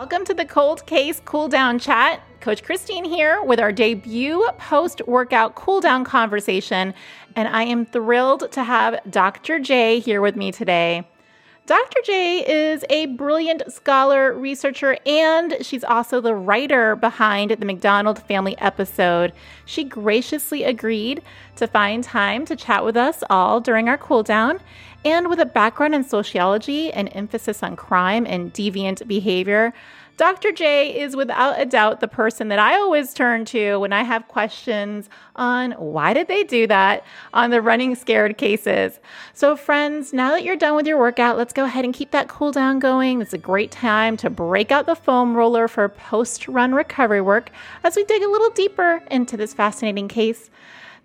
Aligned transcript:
Welcome 0.00 0.24
to 0.24 0.32
the 0.32 0.46
Cold 0.46 0.86
Case 0.86 1.20
Cool 1.26 1.48
Down 1.48 1.78
Chat. 1.78 2.22
Coach 2.40 2.62
Christine 2.62 3.04
here 3.04 3.42
with 3.42 3.60
our 3.60 3.70
debut 3.70 4.48
post 4.56 5.02
workout 5.06 5.56
cool 5.56 5.82
down 5.82 6.04
conversation. 6.04 6.94
And 7.36 7.46
I 7.46 7.64
am 7.64 7.84
thrilled 7.84 8.50
to 8.52 8.64
have 8.64 8.98
Dr. 9.10 9.58
J 9.58 9.98
here 9.98 10.22
with 10.22 10.36
me 10.36 10.52
today. 10.52 11.06
Dr. 11.66 12.00
J 12.04 12.70
is 12.72 12.84
a 12.90 13.06
brilliant 13.06 13.72
scholar, 13.72 14.32
researcher, 14.32 14.96
and 15.06 15.56
she's 15.60 15.84
also 15.84 16.20
the 16.20 16.34
writer 16.34 16.96
behind 16.96 17.52
the 17.52 17.64
MacDonald 17.64 18.20
family 18.22 18.58
episode. 18.58 19.32
She 19.66 19.84
graciously 19.84 20.64
agreed 20.64 21.22
to 21.56 21.68
find 21.68 22.02
time 22.02 22.44
to 22.46 22.56
chat 22.56 22.84
with 22.84 22.96
us 22.96 23.22
all 23.30 23.60
during 23.60 23.88
our 23.88 23.98
cool 23.98 24.24
down. 24.24 24.60
And 25.04 25.28
with 25.28 25.38
a 25.40 25.46
background 25.46 25.94
in 25.94 26.02
sociology 26.04 26.92
and 26.92 27.08
emphasis 27.12 27.62
on 27.62 27.76
crime 27.76 28.26
and 28.26 28.52
deviant 28.52 29.06
behavior, 29.06 29.72
Dr. 30.20 30.52
J 30.52 31.00
is 31.00 31.16
without 31.16 31.58
a 31.58 31.64
doubt 31.64 32.00
the 32.00 32.06
person 32.06 32.48
that 32.48 32.58
I 32.58 32.74
always 32.74 33.14
turn 33.14 33.46
to 33.46 33.78
when 33.78 33.94
I 33.94 34.02
have 34.02 34.28
questions 34.28 35.08
on 35.34 35.72
why 35.72 36.12
did 36.12 36.28
they 36.28 36.44
do 36.44 36.66
that 36.66 37.04
on 37.32 37.48
the 37.48 37.62
running 37.62 37.94
scared 37.94 38.36
cases. 38.36 39.00
So, 39.32 39.56
friends, 39.56 40.12
now 40.12 40.32
that 40.32 40.44
you're 40.44 40.56
done 40.56 40.76
with 40.76 40.86
your 40.86 40.98
workout, 40.98 41.38
let's 41.38 41.54
go 41.54 41.64
ahead 41.64 41.86
and 41.86 41.94
keep 41.94 42.10
that 42.10 42.28
cool 42.28 42.52
down 42.52 42.80
going. 42.80 43.22
It's 43.22 43.32
a 43.32 43.38
great 43.38 43.70
time 43.70 44.18
to 44.18 44.28
break 44.28 44.70
out 44.70 44.84
the 44.84 44.94
foam 44.94 45.34
roller 45.34 45.68
for 45.68 45.88
post 45.88 46.46
run 46.48 46.74
recovery 46.74 47.22
work 47.22 47.48
as 47.82 47.96
we 47.96 48.04
dig 48.04 48.22
a 48.22 48.28
little 48.28 48.50
deeper 48.50 49.02
into 49.10 49.38
this 49.38 49.54
fascinating 49.54 50.08
case. 50.08 50.50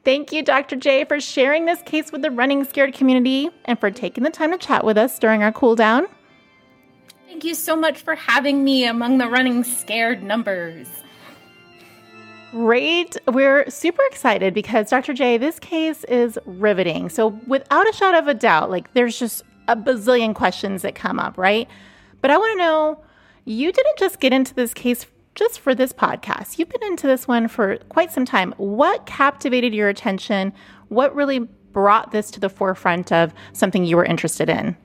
Thank 0.03 0.33
you, 0.33 0.43
Dr. 0.43 0.75
J, 0.75 1.05
for 1.05 1.21
sharing 1.21 1.63
this 1.63 1.81
case 1.83 2.11
with 2.11 2.21
the 2.21 2.31
running 2.31 2.65
scared 2.65 2.93
community 2.93 3.49
and 3.63 3.79
for 3.79 3.91
taking 3.91 4.25
the 4.25 4.29
time 4.29 4.51
to 4.51 4.57
chat 4.57 4.83
with 4.83 4.97
us 4.97 5.17
during 5.17 5.41
our 5.41 5.53
cool 5.53 5.77
down. 5.77 6.07
Thank 7.27 7.43
you 7.43 7.55
so 7.55 7.75
much 7.75 8.01
for 8.01 8.15
having 8.15 8.63
me 8.63 8.85
among 8.85 9.17
the 9.17 9.27
running 9.27 9.63
scared 9.63 10.23
numbers. 10.23 10.87
Great. 12.51 13.17
We're 13.27 13.69
super 13.69 14.01
excited 14.05 14.53
because 14.53 14.89
Dr. 14.89 15.13
J, 15.13 15.37
this 15.37 15.59
case 15.59 16.03
is 16.05 16.39
riveting. 16.45 17.09
So, 17.09 17.39
without 17.47 17.89
a 17.89 17.93
shadow 17.93 18.19
of 18.19 18.27
a 18.27 18.33
doubt, 18.33 18.69
like 18.69 18.93
there's 18.93 19.19
just 19.19 19.43
a 19.67 19.75
bazillion 19.75 20.33
questions 20.33 20.83
that 20.83 20.95
come 20.95 21.19
up, 21.19 21.37
right? 21.37 21.67
But 22.21 22.31
I 22.31 22.37
want 22.37 22.53
to 22.53 22.63
know 22.63 23.03
you 23.43 23.71
didn't 23.71 23.97
just 23.97 24.19
get 24.19 24.31
into 24.31 24.53
this 24.53 24.73
case 24.73 25.05
just 25.33 25.59
for 25.59 25.75
this 25.75 25.91
podcast. 25.91 26.57
You've 26.57 26.69
been 26.69 26.83
into 26.83 27.07
this 27.07 27.27
one 27.27 27.47
for 27.47 27.77
quite 27.89 28.11
some 28.11 28.23
time. 28.23 28.53
What 28.57 29.05
captivated 29.05 29.73
your 29.73 29.89
attention? 29.89 30.53
What 30.87 31.13
really 31.13 31.39
brought 31.39 32.11
this 32.11 32.31
to 32.31 32.39
the 32.39 32.49
forefront 32.49 33.11
of 33.11 33.33
something 33.51 33.83
you 33.83 33.97
were 33.97 34.05
interested 34.05 34.49
in? 34.49 34.77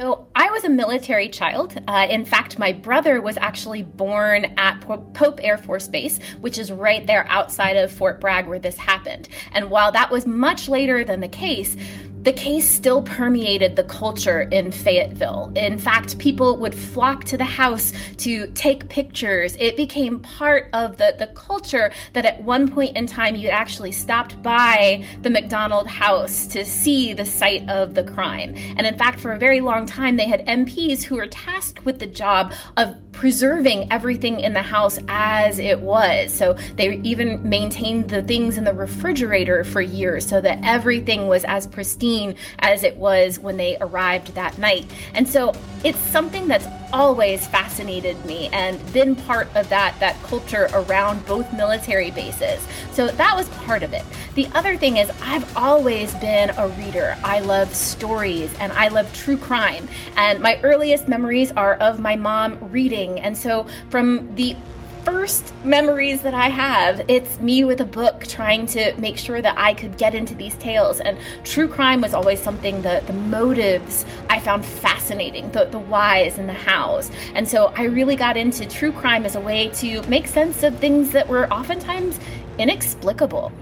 So, 0.00 0.28
I 0.34 0.48
was 0.48 0.64
a 0.64 0.70
military 0.70 1.28
child. 1.28 1.78
Uh, 1.86 2.06
in 2.08 2.24
fact, 2.24 2.58
my 2.58 2.72
brother 2.72 3.20
was 3.20 3.36
actually 3.36 3.82
born 3.82 4.46
at 4.56 4.80
Pope 4.80 5.40
Air 5.42 5.58
Force 5.58 5.88
Base, 5.88 6.18
which 6.40 6.56
is 6.56 6.72
right 6.72 7.06
there 7.06 7.26
outside 7.28 7.76
of 7.76 7.92
Fort 7.92 8.18
Bragg 8.18 8.46
where 8.46 8.58
this 8.58 8.78
happened. 8.78 9.28
And 9.52 9.70
while 9.70 9.92
that 9.92 10.10
was 10.10 10.26
much 10.26 10.70
later 10.70 11.04
than 11.04 11.20
the 11.20 11.28
case, 11.28 11.76
the 12.22 12.32
case 12.32 12.68
still 12.68 13.02
permeated 13.02 13.76
the 13.76 13.84
culture 13.84 14.42
in 14.42 14.70
Fayetteville. 14.70 15.52
In 15.56 15.78
fact, 15.78 16.18
people 16.18 16.56
would 16.58 16.74
flock 16.74 17.24
to 17.24 17.38
the 17.38 17.44
house 17.44 17.92
to 18.18 18.46
take 18.48 18.88
pictures. 18.88 19.56
It 19.58 19.76
became 19.76 20.20
part 20.20 20.68
of 20.74 20.98
the, 20.98 21.14
the 21.18 21.28
culture 21.28 21.92
that 22.12 22.26
at 22.26 22.42
one 22.42 22.68
point 22.68 22.96
in 22.96 23.06
time 23.06 23.36
you 23.36 23.48
actually 23.48 23.92
stopped 23.92 24.42
by 24.42 25.04
the 25.22 25.30
MacDonald 25.30 25.86
house 25.86 26.46
to 26.48 26.64
see 26.64 27.14
the 27.14 27.24
site 27.24 27.68
of 27.70 27.94
the 27.94 28.04
crime. 28.04 28.54
And 28.76 28.86
in 28.86 28.98
fact, 28.98 29.20
for 29.20 29.32
a 29.32 29.38
very 29.38 29.60
long 29.60 29.86
time, 29.86 30.16
they 30.16 30.28
had 30.28 30.46
MPs 30.46 31.02
who 31.02 31.16
were 31.16 31.26
tasked 31.26 31.84
with 31.86 31.98
the 32.00 32.06
job 32.06 32.52
of 32.76 32.96
preserving 33.12 33.90
everything 33.92 34.40
in 34.40 34.52
the 34.52 34.62
house 34.62 34.98
as 35.08 35.58
it 35.58 35.80
was. 35.80 36.32
So 36.32 36.54
they 36.76 36.96
even 37.02 37.46
maintained 37.48 38.08
the 38.08 38.22
things 38.22 38.56
in 38.56 38.64
the 38.64 38.72
refrigerator 38.72 39.64
for 39.64 39.80
years 39.80 40.26
so 40.26 40.40
that 40.40 40.60
everything 40.62 41.26
was 41.28 41.44
as 41.44 41.66
pristine 41.66 42.36
as 42.60 42.82
it 42.82 42.96
was 42.96 43.38
when 43.38 43.56
they 43.56 43.76
arrived 43.80 44.34
that 44.34 44.58
night. 44.58 44.90
And 45.14 45.28
so 45.28 45.52
it's 45.84 45.98
something 45.98 46.48
that's 46.48 46.66
always 46.92 47.46
fascinated 47.46 48.24
me 48.24 48.48
and 48.52 48.80
been 48.92 49.16
part 49.16 49.48
of 49.54 49.68
that 49.68 49.98
that 50.00 50.20
culture 50.22 50.68
around 50.72 51.24
both 51.26 51.52
military 51.52 52.10
bases. 52.10 52.66
So 52.92 53.08
that 53.08 53.36
was 53.36 53.48
part 53.50 53.82
of 53.82 53.92
it. 53.92 54.04
The 54.34 54.48
other 54.54 54.76
thing 54.76 54.96
is 54.96 55.10
I've 55.22 55.56
always 55.56 56.14
been 56.14 56.50
a 56.50 56.68
reader. 56.68 57.16
I 57.24 57.40
love 57.40 57.74
stories 57.74 58.52
and 58.60 58.72
I 58.72 58.88
love 58.88 59.12
true 59.14 59.36
crime. 59.36 59.88
And 60.16 60.40
my 60.40 60.60
earliest 60.62 61.08
memories 61.08 61.52
are 61.52 61.74
of 61.74 62.00
my 62.00 62.16
mom 62.16 62.58
reading. 62.70 63.20
And 63.20 63.36
so 63.36 63.66
from 63.88 64.34
the 64.34 64.56
first 65.04 65.52
memories 65.64 66.22
that 66.22 66.34
I 66.34 66.48
have, 66.48 67.02
it's 67.08 67.38
me 67.40 67.64
with 67.64 67.80
a 67.80 67.84
book 67.84 68.26
trying 68.26 68.66
to 68.66 68.94
make 68.98 69.16
sure 69.16 69.40
that 69.40 69.56
I 69.58 69.74
could 69.74 69.96
get 69.96 70.14
into 70.14 70.34
these 70.34 70.54
tales. 70.56 71.00
And 71.00 71.18
true 71.44 71.68
crime 71.68 72.00
was 72.00 72.14
always 72.14 72.40
something 72.40 72.82
that 72.82 73.06
the 73.06 73.12
motives 73.12 74.04
I 74.28 74.40
found 74.40 74.64
fascinating, 74.64 75.50
the, 75.52 75.64
the 75.64 75.78
whys 75.78 76.38
and 76.38 76.48
the 76.48 76.54
hows. 76.54 77.10
And 77.34 77.48
so 77.48 77.72
I 77.76 77.84
really 77.84 78.16
got 78.16 78.36
into 78.36 78.66
true 78.66 78.92
crime 78.92 79.24
as 79.24 79.36
a 79.36 79.40
way 79.40 79.68
to 79.74 80.02
make 80.02 80.26
sense 80.26 80.62
of 80.62 80.78
things 80.78 81.10
that 81.10 81.28
were 81.28 81.52
oftentimes 81.52 82.18
inexplicable. 82.58 83.52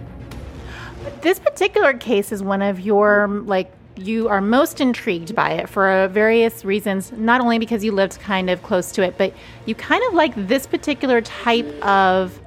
This 1.21 1.39
particular 1.39 1.95
case 1.95 2.33
is 2.33 2.43
one 2.43 2.63
of 2.63 2.81
your 2.81 3.29
like 3.29 3.73
you 3.99 4.29
are 4.29 4.41
most 4.41 4.81
intrigued 4.81 5.35
by 5.35 5.53
it 5.53 5.69
for 5.69 5.91
uh, 5.91 6.09
various 6.09 6.65
reasons, 6.65 7.13
not 7.13 7.41
only 7.41 7.59
because 7.59 7.85
you 7.85 7.93
lived 7.93 8.21
kind 8.21 8.49
of 8.49 8.63
close 8.63 8.93
to 8.93 9.03
it, 9.03 9.19
but 9.19 9.35
you 9.67 9.75
kind 9.75 10.03
of 10.09 10.15
like 10.15 10.33
this 10.37 10.67
particular 10.67 11.21
type 11.21 11.67
of 11.85 12.41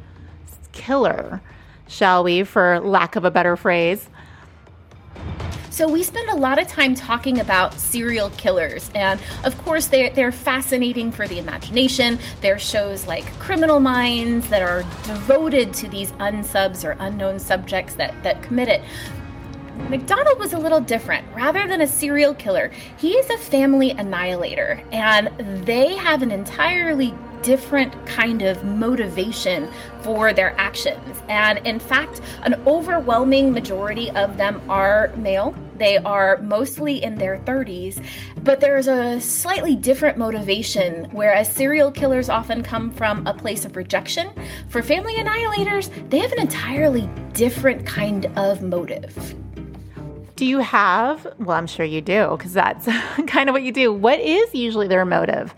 killer, 0.71 1.41
shall 1.87 2.23
we, 2.23 2.43
for 2.43 2.79
lack 2.79 3.15
of 3.15 3.25
a 3.25 3.31
better 3.31 3.55
phrase. 3.57 4.07
So 5.69 5.89
we 5.89 6.03
spend 6.03 6.29
a 6.29 6.35
lot 6.35 6.61
of 6.61 6.67
time 6.67 6.95
talking 6.95 7.39
about 7.39 7.73
serial 7.73 8.29
killers, 8.31 8.91
and 8.93 9.19
of 9.45 9.57
course 9.63 9.87
they're 9.87 10.09
they're 10.09 10.33
fascinating 10.33 11.13
for 11.13 11.27
the 11.29 11.39
imagination. 11.39 12.19
There 12.41 12.55
are 12.55 12.59
shows 12.59 13.07
like 13.07 13.25
Criminal 13.39 13.79
Minds 13.79 14.49
that 14.49 14.61
are 14.61 14.83
devoted 15.05 15.73
to 15.75 15.87
these 15.87 16.11
unsubs 16.13 16.83
or 16.83 16.97
unknown 16.99 17.39
subjects 17.39 17.95
that 17.95 18.21
that 18.23 18.43
commit 18.43 18.67
it. 18.67 18.81
MacDonald 19.89 20.39
was 20.39 20.53
a 20.53 20.59
little 20.59 20.79
different. 20.79 21.25
Rather 21.35 21.67
than 21.67 21.81
a 21.81 21.87
serial 21.87 22.33
killer, 22.33 22.71
he 22.97 23.11
is 23.11 23.29
a 23.29 23.37
family 23.37 23.91
annihilator, 23.91 24.81
and 24.91 25.29
they 25.65 25.95
have 25.95 26.21
an 26.21 26.31
entirely 26.31 27.13
different 27.41 28.05
kind 28.05 28.41
of 28.41 28.63
motivation 28.63 29.69
for 30.01 30.31
their 30.31 30.53
actions. 30.59 31.21
And 31.27 31.57
in 31.65 31.79
fact, 31.79 32.21
an 32.43 32.55
overwhelming 32.67 33.51
majority 33.51 34.11
of 34.11 34.37
them 34.37 34.61
are 34.69 35.11
male. 35.17 35.55
They 35.77 35.97
are 35.97 36.37
mostly 36.37 37.03
in 37.03 37.15
their 37.15 37.39
30s, 37.39 38.03
but 38.43 38.59
there's 38.59 38.87
a 38.87 39.19
slightly 39.19 39.75
different 39.75 40.17
motivation, 40.17 41.05
whereas 41.11 41.51
serial 41.51 41.91
killers 41.91 42.29
often 42.29 42.61
come 42.61 42.91
from 42.91 43.25
a 43.25 43.33
place 43.33 43.65
of 43.65 43.75
rejection. 43.75 44.29
For 44.69 44.83
family 44.83 45.15
annihilators, 45.15 46.09
they 46.09 46.19
have 46.19 46.31
an 46.33 46.39
entirely 46.39 47.09
different 47.33 47.85
kind 47.85 48.27
of 48.37 48.61
motive. 48.61 49.35
Do 50.41 50.47
you 50.47 50.57
have, 50.57 51.27
well, 51.37 51.55
I'm 51.55 51.67
sure 51.67 51.85
you 51.85 52.01
do, 52.01 52.29
because 52.31 52.53
that's 52.53 52.85
kind 53.27 53.47
of 53.47 53.53
what 53.53 53.61
you 53.61 53.71
do. 53.71 53.93
What 53.93 54.19
is 54.19 54.55
usually 54.55 54.87
their 54.87 55.05
motive? 55.05 55.53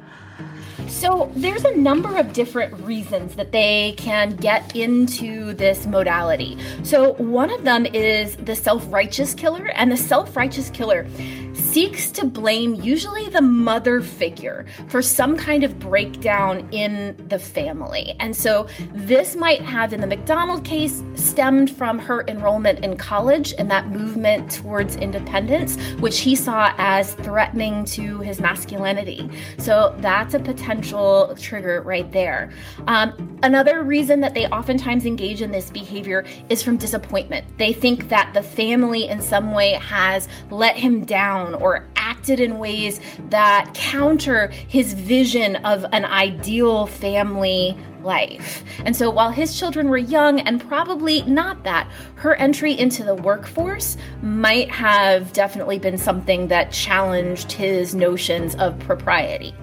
So, 0.90 1.32
there's 1.38 1.64
a 1.64 1.74
number 1.78 2.18
of 2.18 2.34
different 2.34 2.78
reasons 2.82 3.36
that 3.36 3.54
they 3.54 3.94
can 3.96 4.36
get 4.36 4.76
into 4.76 5.54
this 5.54 5.86
modality. 5.86 6.58
So, 6.84 7.14
one 7.14 7.50
of 7.50 7.64
them 7.64 7.86
is 7.86 8.36
the 8.36 8.58
self 8.58 8.86
righteous 8.92 9.34
killer, 9.34 9.68
and 9.68 9.90
the 9.90 9.96
self 9.96 10.36
righteous 10.36 10.70
killer 10.70 11.08
seeks 11.54 12.12
to 12.12 12.26
blame 12.26 12.76
usually 12.76 13.30
the 13.30 13.42
mother 13.42 14.02
figure 14.02 14.66
for 14.88 15.02
some 15.02 15.38
kind 15.38 15.64
of 15.64 15.80
breakdown 15.80 16.68
in 16.72 17.16
the 17.30 17.40
family. 17.40 18.16
And 18.20 18.36
so, 18.36 18.68
this 18.94 19.36
might 19.36 19.62
have, 19.62 19.94
in 19.94 20.02
the 20.02 20.08
MacDonald 20.08 20.64
case, 20.64 21.04
stemmed 21.16 21.72
from 21.72 22.00
her 22.00 22.24
enrollment 22.28 22.84
in 22.84 22.98
college 22.98 23.54
and 23.58 23.70
that 23.72 23.88
movement 23.90 24.52
towards 24.52 24.96
independence, 24.96 25.78
which 26.00 26.20
he 26.20 26.36
saw 26.36 26.74
as 26.78 27.14
threatening 27.16 27.86
to 27.86 28.20
his 28.20 28.40
masculinity. 28.40 29.30
So, 29.58 29.96
that's 30.00 30.34
a 30.34 30.40
potential 30.40 31.36
trigger 31.40 31.82
right 31.82 32.12
there. 32.12 32.52
Um, 32.88 33.33
another 33.44 33.84
reason 33.84 34.22
that 34.22 34.34
they 34.34 34.48
oftentimes 34.48 35.06
engage 35.06 35.42
in 35.42 35.52
this 35.52 35.70
behavior 35.70 36.26
is 36.50 36.64
from 36.64 36.78
disappointment. 36.78 37.46
They 37.58 37.74
think 37.74 38.10
that 38.10 38.32
the 38.34 38.42
family 38.42 39.08
in 39.08 39.22
some 39.22 39.52
way 39.52 39.74
has 39.74 40.28
let 40.50 40.76
him 40.76 41.06
down 41.06 41.54
or 41.56 41.88
acted 41.96 42.40
in 42.40 42.58
ways 42.58 43.00
that 43.30 43.72
counter 43.74 44.48
his 44.48 44.94
vision 44.94 45.58
of 45.58 45.86
an 45.92 46.06
ideal 46.06 46.88
family 46.88 47.78
life. 48.02 48.64
And 48.86 48.96
so 48.96 49.10
while 49.10 49.32
his 49.32 49.58
children 49.58 49.90
were 49.90 49.98
young 49.98 50.40
and 50.42 50.66
probably 50.68 51.22
not 51.24 51.64
that, 51.64 51.90
her 52.16 52.36
entry 52.36 52.78
into 52.78 53.04
the 53.04 53.16
workforce 53.16 53.98
might 54.22 54.70
have 54.72 55.32
definitely 55.34 55.80
been 55.80 55.98
something 55.98 56.48
that 56.48 56.72
challenged 56.72 57.52
his 57.52 57.96
notions 57.96 58.56
of 58.56 58.78
propriety. 58.80 59.54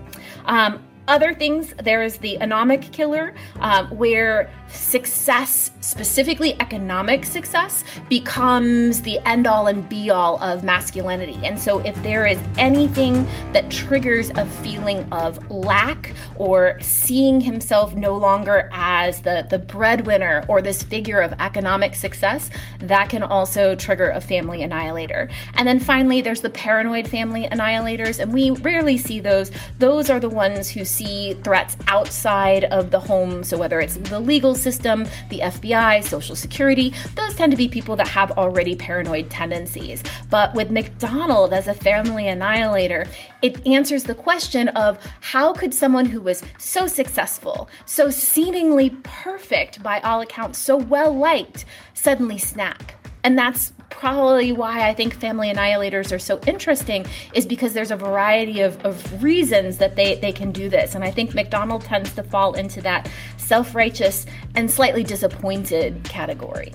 Um, 0.46 0.82
other 1.10 1.34
things, 1.34 1.74
there 1.82 2.04
is 2.04 2.18
the 2.18 2.38
anomic 2.40 2.92
killer, 2.92 3.34
um, 3.58 3.88
where 3.90 4.48
success, 4.68 5.72
specifically 5.80 6.54
economic 6.60 7.24
success, 7.24 7.82
becomes 8.08 9.02
the 9.02 9.18
end 9.26 9.48
all 9.48 9.66
and 9.66 9.88
be 9.88 10.10
all 10.10 10.40
of 10.40 10.62
masculinity. 10.62 11.36
And 11.42 11.58
so, 11.58 11.80
if 11.80 12.00
there 12.04 12.26
is 12.26 12.38
anything 12.56 13.26
that 13.52 13.68
triggers 13.70 14.30
a 14.30 14.46
feeling 14.46 15.12
of 15.12 15.50
lack 15.50 16.12
or 16.36 16.78
seeing 16.80 17.40
himself 17.40 17.94
no 17.96 18.16
longer 18.16 18.70
as 18.72 19.22
the, 19.22 19.46
the 19.50 19.58
breadwinner 19.58 20.44
or 20.46 20.62
this 20.62 20.82
figure 20.82 21.20
of 21.20 21.32
economic 21.40 21.96
success, 21.96 22.50
that 22.78 23.08
can 23.08 23.24
also 23.24 23.74
trigger 23.74 24.10
a 24.10 24.20
family 24.20 24.62
annihilator. 24.62 25.28
And 25.54 25.66
then 25.66 25.80
finally, 25.80 26.20
there's 26.20 26.40
the 26.40 26.50
paranoid 26.50 27.08
family 27.08 27.48
annihilators, 27.48 28.20
and 28.20 28.32
we 28.32 28.50
rarely 28.50 28.96
see 28.96 29.18
those. 29.18 29.50
Those 29.80 30.08
are 30.08 30.20
the 30.20 30.28
ones 30.28 30.68
who 30.68 30.84
see 31.00 31.32
threats 31.44 31.76
outside 31.88 32.64
of 32.64 32.90
the 32.90 33.00
home. 33.00 33.42
So, 33.42 33.56
whether 33.56 33.80
it's 33.80 33.96
the 33.96 34.20
legal 34.20 34.54
system, 34.54 35.06
the 35.30 35.40
FBI, 35.40 36.04
Social 36.04 36.36
Security, 36.36 36.92
those 37.14 37.34
tend 37.34 37.52
to 37.52 37.56
be 37.56 37.68
people 37.68 37.96
that 37.96 38.08
have 38.08 38.32
already 38.32 38.76
paranoid 38.76 39.30
tendencies. 39.30 40.02
But 40.28 40.54
with 40.54 40.70
MacDonald 40.70 41.52
as 41.54 41.68
a 41.68 41.74
family 41.74 42.28
annihilator, 42.28 43.06
it 43.40 43.66
answers 43.66 44.04
the 44.04 44.14
question 44.14 44.68
of 44.68 44.98
how 45.20 45.54
could 45.54 45.72
someone 45.72 46.04
who 46.04 46.20
was 46.20 46.42
so 46.58 46.86
successful, 46.86 47.68
so 47.86 48.10
seemingly 48.10 48.90
perfect 49.02 49.82
by 49.82 50.00
all 50.00 50.20
accounts, 50.20 50.58
so 50.58 50.76
well 50.76 51.16
liked, 51.16 51.64
suddenly 51.94 52.38
snap? 52.38 52.99
And 53.22 53.36
that's 53.36 53.72
probably 53.90 54.52
why 54.52 54.88
I 54.88 54.94
think 54.94 55.14
family 55.14 55.52
annihilators 55.52 56.10
are 56.12 56.18
so 56.18 56.40
interesting 56.46 57.04
is 57.34 57.44
because 57.44 57.74
there's 57.74 57.90
a 57.90 57.96
variety 57.96 58.60
of, 58.60 58.82
of 58.84 59.22
reasons 59.22 59.78
that 59.78 59.96
they, 59.96 60.14
they 60.16 60.32
can 60.32 60.52
do 60.52 60.68
this. 60.68 60.94
And 60.94 61.04
I 61.04 61.10
think 61.10 61.34
MacDonald 61.34 61.82
tends 61.82 62.12
to 62.14 62.22
fall 62.22 62.54
into 62.54 62.80
that 62.82 63.10
self 63.36 63.74
righteous 63.74 64.24
and 64.54 64.70
slightly 64.70 65.02
disappointed 65.04 66.02
category. 66.04 66.72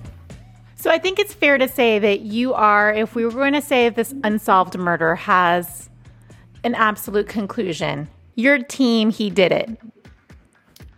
So 0.75 0.91
I 0.91 0.99
think 0.99 1.17
it's 1.17 1.33
fair 1.33 1.57
to 1.57 1.67
say 1.67 1.97
that 1.97 2.19
you 2.21 2.53
are, 2.53 2.93
if 2.93 3.15
we 3.15 3.25
were 3.25 3.31
going 3.31 3.53
to 3.53 3.61
say 3.61 3.89
this 3.89 4.13
unsolved 4.23 4.77
murder 4.77 5.15
has 5.15 5.89
an 6.63 6.75
absolute 6.75 7.27
conclusion, 7.27 8.07
your 8.35 8.59
team, 8.59 9.09
he 9.09 9.31
did 9.31 9.51
it. 9.51 9.79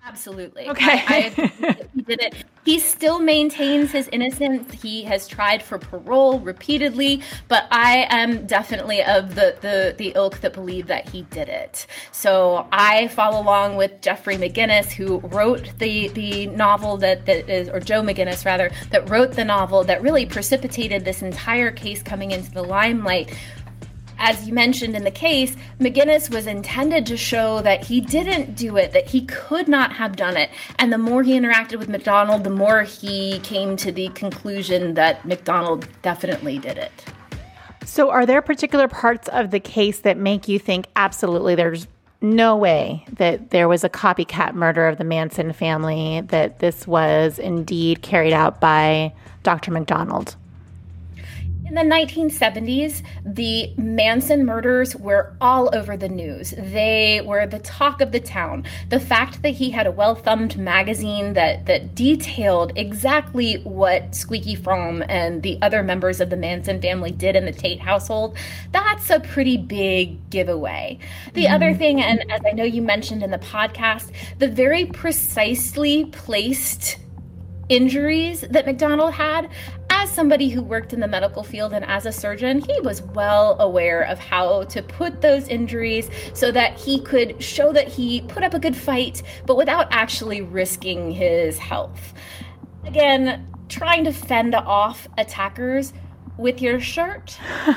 Absolutely. 0.04 0.68
Okay. 0.68 1.04
I, 1.08 1.34
I, 1.38 1.88
he 1.94 2.02
did 2.02 2.22
it. 2.22 2.36
He 2.68 2.80
still 2.80 3.20
maintains 3.20 3.94
his 3.94 4.10
innocence. 4.10 4.74
He 4.82 5.04
has 5.04 5.26
tried 5.26 5.64
for 5.64 5.78
parole 5.78 6.42
repeatedly, 6.42 7.22
but 7.48 7.66
I 7.72 8.08
am 8.10 8.46
definitely 8.46 9.02
of 9.02 9.36
the, 9.36 9.56
the, 9.62 9.96
the 9.98 10.12
ilk 10.18 10.42
that 10.42 10.52
believe 10.52 10.88
that 10.88 11.08
he 11.08 11.22
did 11.22 11.48
it. 11.48 11.88
So 12.12 12.68
I 12.74 13.08
follow 13.08 13.42
along 13.42 13.78
with 13.78 14.02
Jeffrey 14.02 14.36
McGinniss, 14.36 14.92
who 14.92 15.20
wrote 15.20 15.80
the, 15.80 16.10
the 16.10 16.48
novel 16.48 16.98
that, 16.98 17.26
that 17.26 17.50
is, 17.50 17.70
or 17.70 17.80
Joe 17.80 18.02
McGinniss 18.02 18.44
rather, 18.44 18.70
that 18.92 19.10
wrote 19.10 19.32
the 19.32 19.46
novel 19.46 19.86
that 19.86 20.02
really 20.02 20.26
precipitated 20.26 21.06
this 21.06 21.22
entire 21.22 21.72
case 21.72 22.04
coming 22.04 22.32
into 22.32 22.52
the 22.52 22.64
limelight 22.64 23.34
as 24.18 24.48
you 24.48 24.54
mentioned 24.54 24.96
in 24.96 25.04
the 25.04 25.12
case, 25.12 25.56
McGinniss 25.80 26.30
was 26.30 26.48
intended 26.48 27.06
to 27.08 27.18
show 27.18 27.62
that 27.62 27.84
he 27.86 28.02
didn't 28.02 28.56
do 28.56 28.78
it, 28.78 28.92
that 28.94 29.08
he 29.08 29.26
could 29.26 29.68
not 29.68 29.94
have 29.94 30.16
done 30.16 30.38
it. 30.38 30.50
And 30.80 30.92
the 30.92 30.98
more 30.98 31.24
he 31.24 31.34
interacted 31.34 31.78
with 31.78 31.90
MacDonald, 31.90 32.44
the 32.44 32.50
more 32.50 32.84
he 32.84 33.40
came 33.40 33.78
to 33.78 33.92
the 33.92 34.10
conclusion 34.10 34.96
that 34.96 35.26
MacDonald 35.26 35.88
definitely 36.02 36.58
did 36.60 36.78
it. 36.78 36.92
So, 37.86 38.10
are 38.10 38.26
there 38.26 38.42
particular 38.42 38.88
parts 38.88 39.30
of 39.30 39.52
the 39.52 39.62
case 39.62 40.00
that 40.02 40.18
make 40.18 40.48
you 40.48 40.60
think 40.60 40.88
absolutely 40.98 41.56
there's 41.56 41.88
no 42.22 42.56
way 42.56 43.06
that 43.14 43.52
there 43.52 43.68
was 43.68 43.84
a 43.84 43.90
copycat 43.90 44.54
murder 44.54 44.88
of 44.88 44.98
the 44.98 45.04
Manson 45.04 45.54
family, 45.54 46.22
that 46.28 46.60
this 46.60 46.88
was 46.88 47.40
indeed 47.40 48.02
carried 48.02 48.34
out 48.34 48.60
by 48.60 49.14
Dr. 49.44 49.72
MacDonald? 49.72 50.36
In 51.68 51.76
the 51.76 51.82
1970s, 51.82 53.04
the 53.26 53.74
Manson 53.76 54.46
murders 54.46 54.96
were 54.96 55.36
all 55.42 55.70
over 55.76 55.98
the 55.98 56.08
news. 56.08 56.54
They 56.58 57.20
were 57.26 57.46
the 57.46 57.60
talk 57.60 58.00
of 58.00 58.14
the 58.14 58.22
town. 58.22 58.64
The 58.88 59.02
fact 59.02 59.42
that 59.42 59.50
he 59.50 59.70
had 59.70 59.86
a 59.86 59.92
well 59.92 60.16
thumbed 60.16 60.58
magazine 60.58 61.34
that, 61.34 61.66
that 61.66 61.94
detailed 61.94 62.72
exactly 62.78 63.56
what 63.66 64.16
Squeaky 64.16 64.56
Fromme 64.56 65.06
and 65.10 65.44
the 65.44 65.60
other 65.62 65.84
members 65.84 66.22
of 66.22 66.30
the 66.30 66.38
Manson 66.38 66.82
family 66.82 67.12
did 67.12 67.36
in 67.36 67.44
the 67.44 67.52
Tate 67.52 67.82
household, 67.82 68.38
that's 68.72 69.10
a 69.10 69.20
pretty 69.20 69.58
big 69.58 70.30
giveaway. 70.30 70.98
The 71.34 71.46
mm-hmm. 71.46 71.54
other 71.54 71.74
thing, 71.74 72.02
and 72.02 72.24
as 72.32 72.40
I 72.48 72.54
know 72.54 72.64
you 72.64 72.82
mentioned 72.82 73.24
in 73.24 73.32
the 73.32 73.40
podcast, 73.40 74.12
the 74.40 74.48
very 74.48 74.86
precisely 74.86 76.06
placed 76.06 76.98
injuries 77.70 78.42
that 78.50 78.66
MacDonald 78.66 79.14
had, 79.14 79.50
as 79.98 80.12
somebody 80.12 80.50
who 80.50 80.62
worked 80.62 80.94
in 80.94 81.00
the 81.00 81.08
medical 81.08 81.44
field 81.44 81.74
and 81.74 81.84
as 81.86 82.06
a 82.06 82.12
surgeon, 82.12 82.60
he 82.60 82.80
was 82.82 83.02
well 83.02 83.60
aware 83.60 84.04
of 84.04 84.20
how 84.20 84.64
to 84.66 84.84
put 84.84 85.22
those 85.22 85.48
injuries 85.48 86.10
so 86.34 86.52
that 86.52 86.78
he 86.78 87.02
could 87.02 87.42
show 87.42 87.74
that 87.74 87.88
he 87.88 88.22
put 88.22 88.44
up 88.44 88.54
a 88.54 88.60
good 88.60 88.76
fight, 88.76 89.24
but 89.48 89.58
without 89.58 89.88
actually 89.90 90.42
risking 90.42 91.10
his 91.10 91.58
health. 91.58 92.14
Again, 92.86 93.48
trying 93.70 94.04
to 94.04 94.14
fend 94.14 94.54
off 94.54 95.08
attackers 95.18 95.94
with 96.38 96.62
your 96.62 96.80
shirt. 96.80 97.36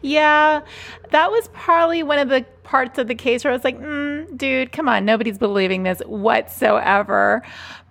yeah, 0.00 0.62
that 1.10 1.30
was 1.30 1.48
probably 1.52 2.02
one 2.02 2.18
of 2.18 2.30
the 2.30 2.46
parts 2.62 2.98
of 2.98 3.06
the 3.06 3.14
case 3.14 3.44
where 3.44 3.52
I 3.52 3.56
was 3.56 3.64
like, 3.64 3.78
mm, 3.78 4.34
dude, 4.36 4.72
come 4.72 4.88
on, 4.88 5.04
nobody's 5.04 5.36
believing 5.36 5.82
this 5.82 6.00
whatsoever. 6.06 7.42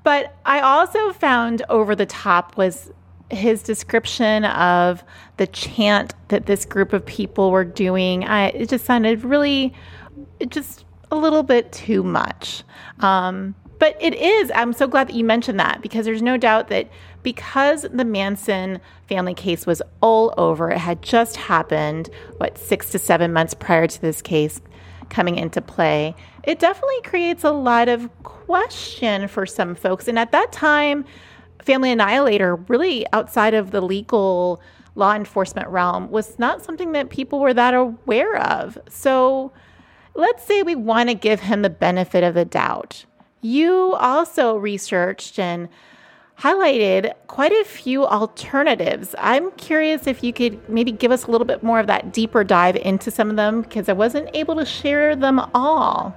But 0.06 0.36
I 0.46 0.60
also 0.60 1.12
found 1.14 1.64
over 1.68 1.96
the 1.96 2.06
top 2.06 2.58
was 2.58 2.92
his 3.32 3.64
description 3.64 4.46
of 4.46 5.04
the 5.38 5.48
chant 5.48 6.14
that 6.28 6.46
this 6.46 6.64
group 6.64 6.94
of 6.94 7.04
people 7.08 7.50
were 7.50 7.66
doing. 7.66 8.24
I, 8.24 8.50
it 8.50 8.70
just 8.70 8.86
sounded 8.86 9.24
really, 9.24 9.74
just 10.48 10.86
a 11.10 11.16
little 11.16 11.42
bit 11.42 11.72
too 11.72 12.04
much. 12.04 12.64
Um, 13.00 13.56
but 13.80 13.98
it 14.00 14.14
is, 14.14 14.52
I'm 14.54 14.74
so 14.74 14.88
glad 14.88 15.08
that 15.08 15.16
you 15.16 15.24
mentioned 15.24 15.60
that 15.60 15.82
because 15.82 16.06
there's 16.06 16.22
no 16.22 16.38
doubt 16.38 16.68
that 16.68 16.88
because 17.24 17.88
the 17.92 18.06
Manson 18.06 18.80
family 19.10 19.34
case 19.34 19.66
was 19.66 19.82
all 20.02 20.36
over, 20.38 20.70
it 20.70 20.78
had 20.78 21.02
just 21.02 21.36
happened, 21.36 22.12
what, 22.38 22.60
six 22.60 22.92
to 22.92 23.00
seven 23.00 23.34
months 23.34 23.56
prior 23.56 23.88
to 23.88 24.02
this 24.02 24.22
case 24.22 24.62
coming 25.10 25.38
into 25.38 25.62
play, 25.62 26.16
it 26.46 26.60
definitely 26.60 27.02
creates 27.04 27.44
a 27.44 27.52
lot 27.52 27.90
of 27.90 28.10
question 28.24 29.28
for 29.28 29.46
some 29.46 29.76
folks. 29.76 30.08
And 30.08 30.20
at 30.20 30.32
that 30.32 30.52
time, 30.52 31.06
Family 31.62 31.92
Annihilator, 31.92 32.56
really 32.56 33.06
outside 33.12 33.54
of 33.54 33.72
the 33.72 33.82
legal 33.82 34.62
law 34.94 35.14
enforcement 35.14 35.68
realm, 35.70 36.10
was 36.12 36.38
not 36.38 36.64
something 36.64 36.92
that 36.92 37.10
people 37.10 37.40
were 37.40 37.54
that 37.54 37.74
aware 37.74 38.38
of. 38.38 38.78
So 38.90 39.52
let's 40.14 40.46
say 40.46 40.62
we 40.62 40.76
want 40.76 41.10
to 41.10 41.16
give 41.16 41.40
him 41.42 41.64
the 41.64 41.70
benefit 41.70 42.24
of 42.24 42.36
the 42.36 42.46
doubt. 42.46 43.06
You 43.42 43.96
also 44.00 44.56
researched 44.58 45.40
and 45.40 45.68
highlighted 46.40 47.14
quite 47.28 47.52
a 47.52 47.64
few 47.64 48.06
alternatives. 48.06 49.16
I'm 49.18 49.52
curious 49.52 50.06
if 50.06 50.24
you 50.24 50.34
could 50.34 50.68
maybe 50.70 50.92
give 50.92 51.12
us 51.12 51.26
a 51.26 51.32
little 51.32 51.46
bit 51.46 51.64
more 51.64 51.80
of 51.80 51.88
that 51.88 52.14
deeper 52.14 52.44
dive 52.44 52.76
into 52.76 53.10
some 53.10 53.30
of 53.30 53.36
them 53.36 53.62
because 53.62 53.88
I 53.90 53.94
wasn't 53.94 54.30
able 54.34 54.56
to 54.58 54.66
share 54.66 55.16
them 55.16 55.40
all. 55.54 56.16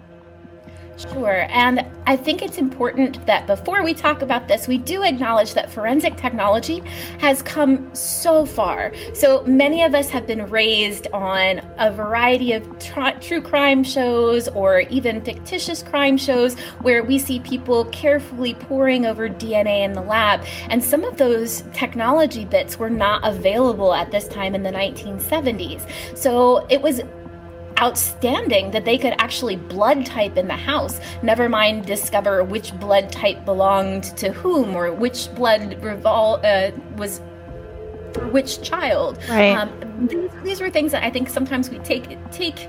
Sure. 0.98 1.46
And 1.50 1.86
I 2.06 2.16
think 2.16 2.42
it's 2.42 2.58
important 2.58 3.24
that 3.26 3.46
before 3.46 3.84
we 3.84 3.94
talk 3.94 4.20
about 4.20 4.48
this, 4.48 4.66
we 4.66 4.78
do 4.78 5.04
acknowledge 5.04 5.54
that 5.54 5.70
forensic 5.70 6.16
technology 6.16 6.80
has 7.20 7.40
come 7.40 7.94
so 7.94 8.44
far. 8.44 8.92
So 9.14 9.44
many 9.44 9.84
of 9.84 9.94
us 9.94 10.10
have 10.10 10.26
been 10.26 10.50
raised 10.50 11.06
on 11.12 11.60
a 11.78 11.92
variety 11.92 12.52
of 12.52 12.66
tr- 12.80 13.16
true 13.20 13.40
crime 13.40 13.84
shows 13.84 14.48
or 14.48 14.80
even 14.80 15.20
fictitious 15.22 15.84
crime 15.84 16.16
shows 16.16 16.58
where 16.82 17.04
we 17.04 17.16
see 17.18 17.38
people 17.40 17.84
carefully 17.86 18.54
poring 18.54 19.06
over 19.06 19.28
DNA 19.28 19.84
in 19.84 19.92
the 19.92 20.02
lab. 20.02 20.44
And 20.68 20.82
some 20.82 21.04
of 21.04 21.16
those 21.16 21.62
technology 21.72 22.44
bits 22.44 22.76
were 22.76 22.90
not 22.90 23.24
available 23.24 23.94
at 23.94 24.10
this 24.10 24.26
time 24.26 24.56
in 24.56 24.64
the 24.64 24.72
1970s. 24.72 25.88
So 26.16 26.66
it 26.68 26.82
was 26.82 27.02
outstanding 27.80 28.70
that 28.72 28.84
they 28.84 28.98
could 28.98 29.14
actually 29.18 29.56
blood 29.56 30.04
type 30.04 30.36
in 30.36 30.48
the 30.48 30.56
house, 30.56 31.00
never 31.22 31.48
mind 31.48 31.86
discover 31.86 32.42
which 32.44 32.78
blood 32.78 33.10
type 33.12 33.44
belonged 33.44 34.04
to 34.16 34.32
whom 34.32 34.74
or 34.74 34.92
which 34.92 35.32
blood 35.34 35.80
revol- 35.80 36.42
uh, 36.44 36.72
was 36.96 37.20
for 38.12 38.26
which 38.28 38.62
child. 38.62 39.18
Right. 39.28 39.56
Um, 39.56 40.08
these, 40.08 40.30
these 40.42 40.60
were 40.60 40.70
things 40.70 40.92
that 40.92 41.04
I 41.04 41.10
think 41.10 41.28
sometimes 41.28 41.70
we 41.70 41.78
take 41.80 42.06
take 42.30 42.68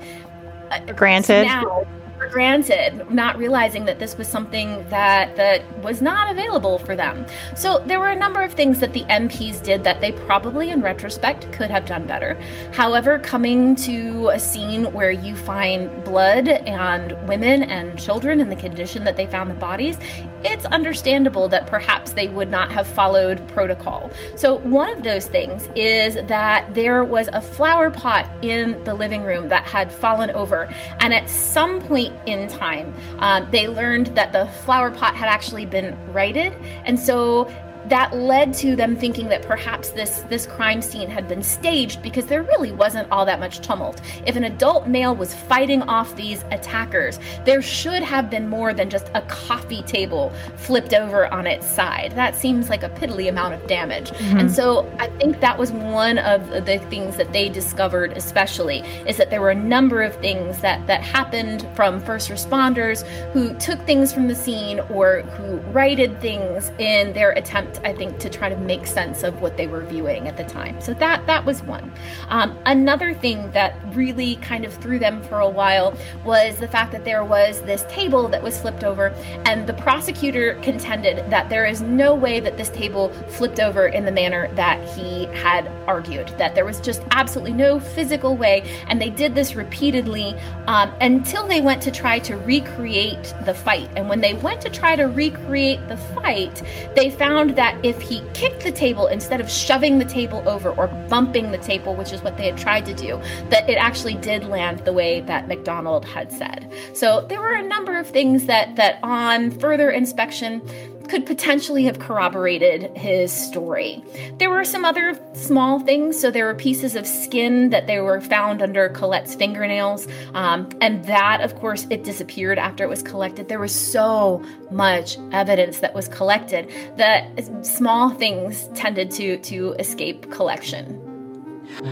uh, 0.72 0.80
granted. 0.94 1.46
Now, 1.46 1.86
granted, 2.29 3.09
not 3.09 3.38
realizing 3.38 3.86
that 3.86 4.00
this 4.00 4.17
was 4.17 4.27
something 4.27 4.88
that 4.89 5.36
that 5.36 5.62
was 5.83 6.01
not 6.01 6.31
available 6.31 6.79
for 6.79 6.95
them. 6.95 7.25
So 7.55 7.79
there 7.86 8.00
were 8.00 8.09
a 8.09 8.15
number 8.15 8.41
of 8.41 8.53
things 8.53 8.79
that 8.79 8.93
the 8.93 9.03
MPs 9.03 9.62
did 9.63 9.83
that 9.83 10.01
they 10.01 10.12
probably 10.12 10.69
in 10.69 10.81
retrospect 10.81 11.51
could 11.51 11.69
have 11.69 11.86
done 11.86 12.05
better. 12.05 12.39
However, 12.74 13.19
coming 13.19 13.75
to 13.77 14.29
a 14.29 14.39
scene 14.39 14.91
where 14.93 15.12
you 15.12 15.36
find 15.36 16.03
blood 16.03 16.48
and 16.48 17.12
women 17.27 17.63
and 17.63 17.98
children 18.00 18.39
in 18.39 18.50
the 18.50 18.55
condition 18.55 19.03
that 19.03 19.17
they 19.17 19.25
found 19.25 19.50
the 19.50 19.55
bodies, 19.55 19.98
it's 20.43 20.65
understandable 20.65 21.48
that 21.50 21.67
perhaps 21.67 22.13
they 22.13 22.27
would 22.27 22.50
not 22.50 22.71
have 22.71 22.88
followed 22.88 23.45
protocol. 23.50 24.12
So 24.36 24.59
one 24.59 24.89
of 24.89 25.03
those 25.03 25.27
things 25.27 25.67
is 25.75 26.15
that 26.27 26.74
there 26.74 27.03
was 27.03 27.29
a 27.33 27.41
flower 27.41 27.91
pot 27.91 28.29
in 28.41 28.81
the 28.83 28.93
living 28.93 29.24
room 29.24 29.50
that 29.50 29.63
had 29.63 29.91
fallen 29.91 30.29
over 30.31 30.74
and 31.00 31.13
at 31.13 31.29
some 31.29 31.81
point 31.81 32.13
in 32.26 32.48
time, 32.48 32.94
um, 33.20 33.48
they 33.52 33.68
learned 33.68 34.08
that 34.08 34.32
the 34.32 34.48
flower 34.64 34.92
pot 34.92 35.16
had 35.16 35.28
actually 35.28 35.66
been 35.66 35.98
righted. 36.12 36.54
And 36.86 37.00
so 37.00 37.52
that 37.89 38.15
led 38.15 38.53
to 38.53 38.75
them 38.75 38.96
thinking 38.96 39.27
that 39.29 39.41
perhaps 39.41 39.89
this 39.89 40.22
this 40.29 40.46
crime 40.46 40.81
scene 40.81 41.10
had 41.10 41.27
been 41.27 41.41
staged 41.41 42.01
because 42.01 42.25
there 42.27 42.43
really 42.43 42.72
wasn't 42.72 43.10
all 43.12 43.25
that 43.25 43.39
much 43.39 43.60
tumult. 43.62 44.01
If 44.25 44.36
an 44.36 44.43
adult 44.43 44.88
male 44.88 45.15
was 45.15 45.34
fighting 45.34 45.81
off 45.84 46.15
these 46.15 46.43
attackers, 46.51 47.19
there 47.46 47.62
should 47.62 48.03
have 48.03 48.29
been 48.29 48.48
more 48.48 48.74
than 48.74 48.89
just 48.89 49.10
a 49.15 49.22
coffee 49.24 49.81
table 49.84 50.31
flipped 50.55 50.93
over 50.93 51.31
on 51.34 51.48
its 51.48 51.67
side. 51.67 52.12
That 52.15 52.36
seems 52.36 52.69
like 52.69 52.84
a 52.84 52.89
piddly 52.89 53.27
amount 53.27 53.55
of 53.55 53.67
damage. 53.67 54.12
Mm-hmm. 54.12 54.38
And 54.38 54.51
so 54.51 54.89
I 55.00 55.08
think 55.17 55.39
that 55.39 55.58
was 55.58 55.72
one 55.72 56.19
of 56.19 56.48
the 56.50 56.79
things 56.89 57.17
that 57.17 57.34
they 57.34 57.50
discovered 57.50 58.13
especially 58.13 58.79
is 59.08 59.17
that 59.17 59.29
there 59.31 59.41
were 59.41 59.51
a 59.51 59.55
number 59.55 60.03
of 60.03 60.15
things 60.17 60.60
that 60.60 60.86
that 60.88 61.01
happened 61.01 61.67
from 61.75 62.00
first 62.00 62.29
responders 62.29 63.05
who 63.31 63.53
took 63.55 63.79
things 63.86 64.13
from 64.13 64.27
the 64.27 64.36
scene 64.36 64.79
or 64.91 65.22
who 65.22 65.58
righted 65.72 66.22
things 66.22 66.72
in 66.77 67.13
their 67.13 67.31
attempt 67.31 67.78
I 67.83 67.93
think, 67.93 68.19
to 68.19 68.29
try 68.29 68.50
to 68.50 68.57
make 68.57 68.86
sense 68.88 69.24
of 69.24 69.41
what 69.41 69.57
they 69.57 69.67
were 69.67 69.81
viewing 69.86 70.27
at 70.27 70.38
the 70.38 70.43
time. 70.43 70.79
So 70.81 70.93
that 70.95 71.25
that 71.27 71.45
was 71.45 71.63
one. 71.63 71.91
Um, 72.29 72.57
another 72.65 73.13
thing 73.13 73.51
that 73.51 73.75
really 73.93 74.36
kind 74.38 74.65
of 74.65 74.74
threw 74.74 75.00
them 75.00 75.21
for 75.24 75.39
a 75.39 75.50
while 75.50 75.98
was 76.25 76.57
the 76.57 76.67
fact 76.67 76.91
that 76.91 77.05
there 77.05 77.24
was 77.24 77.62
this 77.62 77.83
table 77.89 78.27
that 78.29 78.41
was 78.41 78.59
flipped 78.59 78.83
over, 78.83 79.13
and 79.45 79.67
the 79.67 79.74
prosecutor 79.74 80.55
contended 80.62 81.29
that 81.29 81.50
there 81.50 81.65
is 81.65 81.81
no 81.81 82.15
way 82.15 82.39
that 82.39 82.57
this 82.57 82.69
table 82.69 83.09
flipped 83.27 83.59
over 83.59 83.88
in 83.88 84.05
the 84.05 84.12
manner 84.12 84.53
that 84.55 84.83
he 84.89 85.25
had 85.27 85.67
argued. 85.88 86.27
That 86.38 86.55
there 86.55 86.65
was 86.65 86.79
just 86.79 87.01
absolutely 87.12 87.53
no 87.53 87.79
physical 87.79 88.36
way, 88.36 88.63
and 88.88 89.01
they 89.01 89.09
did 89.09 89.36
this 89.36 89.55
repeatedly 89.55 90.36
um, 90.67 90.91
until 91.01 91.48
they 91.48 91.62
went 91.62 91.81
to 91.83 91.91
try 91.91 92.19
to 92.19 92.36
recreate 92.38 93.33
the 93.45 93.53
fight. 93.53 93.89
And 93.95 94.07
when 94.09 94.21
they 94.21 94.33
went 94.33 94.62
to 94.62 94.69
try 94.69 94.95
to 94.95 95.05
recreate 95.05 95.86
the 95.88 95.98
fight, 95.98 96.62
they 96.95 97.09
found 97.09 97.55
that 97.55 97.69
if 97.84 98.02
he 98.02 98.22
kicked 98.34 98.64
the 98.64 98.72
table 98.72 99.08
instead 99.08 99.42
of 99.42 99.50
shoving 99.50 100.00
the 100.00 100.06
table 100.06 100.48
over 100.48 100.72
or 100.72 100.88
bumping 101.10 101.52
the 101.52 101.58
table, 101.58 101.96
which 101.96 102.14
is 102.14 102.22
what 102.22 102.38
they 102.38 102.46
had 102.46 102.58
tried 102.58 102.86
to 102.86 102.94
do, 102.94 103.22
that 103.50 103.70
it 103.70 103.76
actually 103.76 104.16
did 104.16 104.46
land 104.46 104.80
the 104.86 104.94
way 104.94 105.22
that 105.22 105.48
MacDonald 105.48 106.06
had 106.06 106.32
said. 106.32 106.72
So 106.94 107.26
there 107.28 107.40
were 107.40 107.54
a 107.54 107.64
number 107.64 107.98
of 107.98 108.08
things 108.08 108.46
that 108.46 108.76
that 108.76 109.00
on 109.04 109.52
further 109.52 109.90
inspection 109.92 110.62
could 111.10 111.25
potentially 111.25 111.84
have 111.86 112.00
corroborated 112.00 112.96
his 112.96 113.32
story. 113.34 114.04
There 114.38 114.50
were 114.50 114.63
some 114.63 114.86
other 114.86 115.20
small 115.34 115.80
things. 115.80 116.20
So 116.20 116.32
there 116.32 116.46
were 116.46 116.56
pieces 116.56 116.96
of 116.96 117.06
skin 117.06 117.72
that 117.72 117.88
they 117.88 118.00
were 118.00 118.22
found 118.22 118.62
under 118.62 118.89
Colette's 118.89 119.36
fingernails. 119.36 120.08
Um, 120.34 120.70
and 120.82 121.04
that, 121.06 121.42
of 121.42 121.56
course, 121.56 121.88
it 121.89 122.04
disappeared 122.04 122.60
after 122.60 122.84
it 122.84 122.89
was 122.89 123.01
collected. 123.01 123.50
There 123.50 123.60
was 123.60 123.74
so 123.74 124.44
much 124.72 125.18
evidence 125.32 125.80
that 125.80 125.94
was 125.94 126.08
collected 126.08 126.72
that 126.98 127.66
small 127.66 128.12
things 128.12 128.70
tended 128.75 129.12
to, 129.12 129.38
to 129.39 129.74
escape 129.80 130.32
collection. 130.32 131.06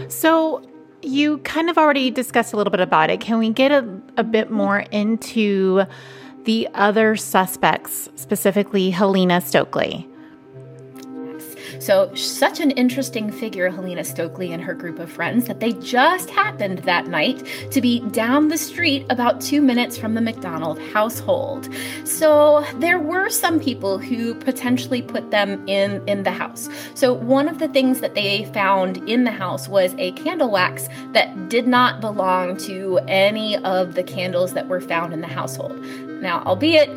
So 0.08 0.62
you 1.02 1.38
kind 1.38 1.70
of 1.70 1.78
already 1.78 2.10
discussed 2.10 2.52
a 2.52 2.56
little 2.56 2.70
bit 2.70 2.80
about 2.80 3.10
it. 3.10 3.20
Can 3.20 3.38
we 3.38 3.50
get 3.50 3.70
a, 3.72 4.00
a 4.16 4.24
bit 4.24 4.50
more 4.50 4.80
into 4.90 5.84
the 6.48 6.66
other 6.72 7.14
suspects, 7.14 8.08
specifically 8.14 8.88
Helena 8.88 9.38
Stoeckley. 9.38 10.08
So, 11.78 12.14
such 12.14 12.58
an 12.58 12.70
interesting 12.70 13.30
figure, 13.30 13.68
Helena 13.68 14.00
Stoeckley 14.00 14.54
and 14.54 14.62
her 14.62 14.72
group 14.72 14.98
of 14.98 15.12
friends, 15.12 15.46
that 15.46 15.60
they 15.60 15.74
just 15.74 16.30
happened 16.30 16.78
that 16.78 17.06
night 17.06 17.46
to 17.70 17.82
be 17.82 18.00
down 18.08 18.48
the 18.48 18.56
street 18.56 19.04
about 19.10 19.42
two 19.42 19.60
minutes 19.60 19.98
from 19.98 20.14
the 20.14 20.22
MacDonald 20.22 20.80
household. 20.94 21.68
So, 22.04 22.64
there 22.76 22.98
were 22.98 23.28
some 23.28 23.60
people 23.60 23.98
who 23.98 24.34
potentially 24.34 25.02
put 25.02 25.30
them 25.30 25.62
in, 25.68 26.02
in 26.08 26.22
the 26.22 26.30
house. 26.30 26.70
So, 26.94 27.12
one 27.12 27.46
of 27.46 27.58
the 27.58 27.68
things 27.68 28.00
that 28.00 28.14
they 28.14 28.46
found 28.46 28.96
in 29.06 29.24
the 29.24 29.30
house 29.30 29.68
was 29.68 29.94
a 29.98 30.12
candle 30.12 30.50
wax 30.50 30.88
that 31.12 31.50
did 31.50 31.68
not 31.68 32.00
belong 32.00 32.56
to 32.58 33.00
any 33.06 33.58
of 33.58 33.96
the 33.96 34.02
candles 34.02 34.54
that 34.54 34.66
were 34.66 34.80
found 34.80 35.12
in 35.12 35.20
the 35.20 35.26
household. 35.26 35.78
Now, 36.20 36.42
albeit 36.44 36.90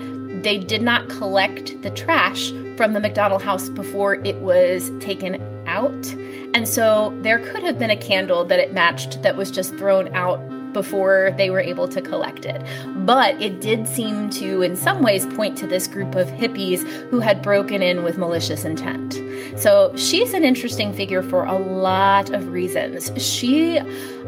they 0.43 0.57
did 0.57 0.81
not 0.81 1.09
collect 1.09 1.81
the 1.81 1.91
trash 1.91 2.51
from 2.77 2.93
the 2.93 2.99
MacDonald 2.99 3.41
house 3.41 3.69
before 3.69 4.15
it 4.25 4.37
was 4.37 4.91
taken 4.99 5.41
out. 5.67 6.13
And 6.53 6.67
so 6.67 7.17
there 7.21 7.39
could 7.39 7.63
have 7.63 7.77
been 7.77 7.91
a 7.91 7.97
candle 7.97 8.43
that 8.45 8.59
it 8.59 8.73
matched 8.73 9.21
that 9.21 9.37
was 9.37 9.51
just 9.51 9.75
thrown 9.75 10.13
out 10.15 10.39
before 10.73 11.33
they 11.37 11.49
were 11.49 11.59
able 11.59 11.87
to 11.87 12.01
collect 12.01 12.45
it. 12.45 12.61
But 13.05 13.41
it 13.41 13.61
did 13.61 13.87
seem 13.87 14.29
to, 14.31 14.61
in 14.61 14.75
some 14.75 15.01
ways, 15.01 15.25
point 15.27 15.57
to 15.59 15.67
this 15.67 15.87
group 15.87 16.15
of 16.15 16.27
hippies 16.27 16.83
who 17.09 17.19
had 17.19 17.41
broken 17.41 17.81
in 17.81 18.03
with 18.03 18.17
malicious 18.17 18.65
intent. 18.65 19.21
So 19.57 19.93
she's 19.95 20.33
an 20.33 20.43
interesting 20.43 20.93
figure 20.93 21.21
for 21.21 21.43
a 21.43 21.57
lot 21.57 22.29
of 22.29 22.49
reasons. 22.49 23.11
She, 23.21 23.79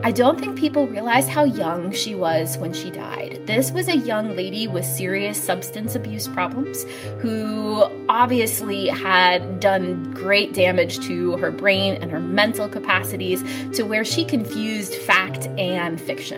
I 0.04 0.12
don't 0.12 0.40
think 0.40 0.58
people 0.58 0.88
realize 0.88 1.28
how 1.28 1.44
young 1.44 1.92
she 1.92 2.14
was 2.16 2.58
when 2.58 2.74
she 2.74 2.92
died. 2.92 3.42
This 3.46 3.72
was 3.72 3.88
a 3.88 3.98
young 3.98 4.36
lady 4.36 4.68
with 4.68 4.86
serious 4.86 5.42
substance 5.42 5.96
abuse 5.96 6.28
problems 6.28 6.84
who 7.20 7.84
obviously 8.10 8.88
had 8.88 9.60
done 9.60 10.12
great 10.14 10.54
damage 10.54 11.00
to 11.08 11.38
her 11.38 11.52
brain 11.52 11.96
and 12.02 12.12
her 12.12 12.20
mental 12.20 12.68
capacities 12.68 13.44
to 13.76 13.84
where 13.84 14.06
she 14.06 14.26
confused 14.26 14.94
fact 14.96 15.48
and 15.58 16.00
fiction. 16.00 16.33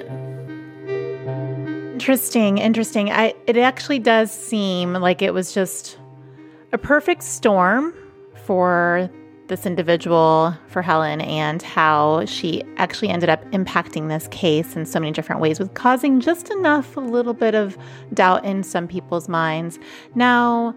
Interesting, 2.05 2.59
interesting. 2.59 3.09
I 3.09 3.33
it 3.47 3.57
actually 3.57 3.97
does 3.97 4.29
seem 4.29 4.93
like 4.93 5.23
it 5.23 5.33
was 5.33 5.55
just 5.55 5.97
a 6.71 6.77
perfect 6.77 7.23
storm 7.23 7.95
for 8.43 9.09
this 9.47 9.65
individual, 9.65 10.55
for 10.67 10.83
Helen, 10.83 11.19
and 11.21 11.63
how 11.63 12.23
she 12.25 12.63
actually 12.77 13.09
ended 13.09 13.29
up 13.29 13.43
impacting 13.45 14.07
this 14.07 14.27
case 14.27 14.75
in 14.75 14.85
so 14.85 14.99
many 14.99 15.13
different 15.13 15.41
ways, 15.41 15.57
with 15.57 15.73
causing 15.73 16.19
just 16.19 16.51
enough, 16.51 16.95
a 16.95 16.99
little 16.99 17.33
bit 17.33 17.55
of 17.55 17.75
doubt 18.13 18.45
in 18.45 18.61
some 18.61 18.87
people's 18.87 19.27
minds. 19.27 19.79
Now, 20.13 20.75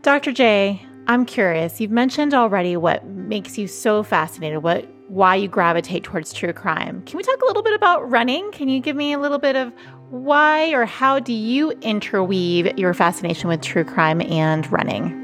Dr. 0.00 0.32
J, 0.32 0.82
I'm 1.08 1.26
curious. 1.26 1.78
You've 1.78 1.90
mentioned 1.90 2.32
already 2.32 2.74
what 2.74 3.04
makes 3.04 3.58
you 3.58 3.66
so 3.66 4.02
fascinated, 4.02 4.62
what 4.62 4.88
why 5.10 5.34
you 5.34 5.48
gravitate 5.48 6.04
towards 6.04 6.32
true 6.32 6.52
crime. 6.52 7.02
Can 7.02 7.16
we 7.16 7.24
talk 7.24 7.42
a 7.42 7.46
little 7.46 7.64
bit 7.64 7.74
about 7.74 8.08
running? 8.08 8.52
Can 8.52 8.68
you 8.68 8.80
give 8.80 8.94
me 8.94 9.12
a 9.12 9.18
little 9.18 9.40
bit 9.40 9.56
of 9.56 9.72
why 10.10 10.70
or 10.70 10.86
how 10.86 11.18
do 11.18 11.32
you 11.32 11.72
interweave 11.82 12.78
your 12.78 12.94
fascination 12.94 13.48
with 13.48 13.60
true 13.60 13.82
crime 13.82 14.20
and 14.20 14.70
running? 14.70 15.16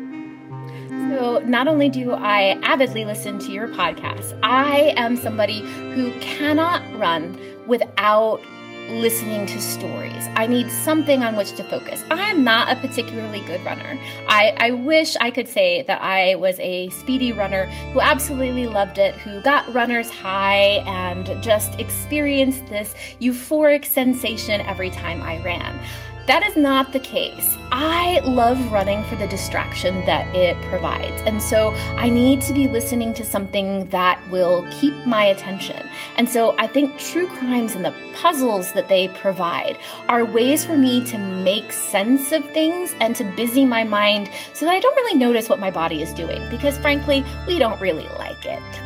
So, 1.09 1.39
not 1.47 1.69
only 1.69 1.89
do 1.89 2.13
I 2.13 2.59
avidly 2.63 3.05
listen 3.05 3.39
to 3.39 3.53
your 3.53 3.69
podcast, 3.69 4.37
I 4.43 4.93
am 4.97 5.17
somebody 5.17 5.61
who 5.95 6.11
cannot 6.19 6.83
run 6.99 7.39
without 7.69 8.41
listening 8.89 9.47
to 9.47 9.61
stories. 9.61 10.29
I 10.35 10.47
need 10.47 10.71
something 10.71 11.23
on 11.23 11.37
which 11.37 11.53
to 11.53 11.65
focus. 11.65 12.05
I 12.11 12.31
am 12.31 12.45
not 12.45 12.71
a 12.71 12.81
particularly 12.81 13.41
good 13.41 13.65
runner. 13.65 13.99
I, 14.29 14.55
I 14.57 14.71
wish 14.71 15.17
I 15.17 15.31
could 15.31 15.49
say 15.49 15.83
that 15.83 16.01
I 16.03 16.35
was 16.37 16.59
a 16.61 16.89
speedy 16.91 17.33
runner 17.33 17.67
who 17.93 18.01
absolutely 18.01 18.67
loved 18.67 18.99
it, 18.99 19.15
who 19.15 19.41
got 19.43 19.73
runner's 19.73 20.11
high 20.11 20.83
and 20.87 21.43
just 21.43 21.79
experienced 21.79 22.67
this 22.67 22.95
euphoric 23.21 23.85
sensation 23.85 24.61
every 24.63 24.91
time 24.91 25.23
I 25.23 25.43
ran. 25.43 25.79
That 26.27 26.43
is 26.43 26.57
not 26.57 26.93
the 26.93 26.99
case. 26.99 27.57
I 27.71 28.19
love 28.25 28.73
running 28.73 29.05
for 29.05 29.15
the 29.15 29.29
distraction 29.29 30.05
that 30.07 30.27
it 30.35 30.61
provides. 30.71 31.23
And 31.23 31.41
so 31.41 31.71
I 31.97 32.09
need 32.09 32.41
to 32.43 32.53
be 32.53 32.67
listening 32.67 33.15
to 33.15 33.25
something 33.25 33.89
that 33.91 34.21
will 34.29 34.67
keep 34.73 34.93
my 35.07 35.25
attention. 35.25 35.89
And 36.17 36.29
so 36.29 36.57
I 36.59 36.67
think 36.67 36.99
true 36.99 37.29
crimes 37.29 37.77
and 37.77 37.85
the 37.85 37.95
puzzles 38.15 38.73
that 38.73 38.89
they 38.89 39.07
provide 39.07 39.79
are 40.09 40.25
ways 40.25 40.65
for 40.65 40.77
me 40.77 41.05
to 41.05 41.19
make 41.19 41.71
sense 41.71 42.33
of 42.33 42.45
things 42.51 42.97
and 42.99 43.15
to 43.15 43.25
busy 43.37 43.65
my 43.65 43.85
mind 43.85 44.29
so 44.53 44.65
that 44.65 44.73
I 44.73 44.81
don't 44.81 44.97
really 44.97 45.17
notice 45.17 45.49
what 45.49 45.61
my 45.61 45.71
body 45.71 46.03
is 46.03 46.13
doing 46.13 46.43
because 46.51 46.77
frankly, 46.79 47.25
we 47.47 47.61
don't 47.61 47.81
really 47.81 48.09
like 48.19 48.45
it. 48.45 48.86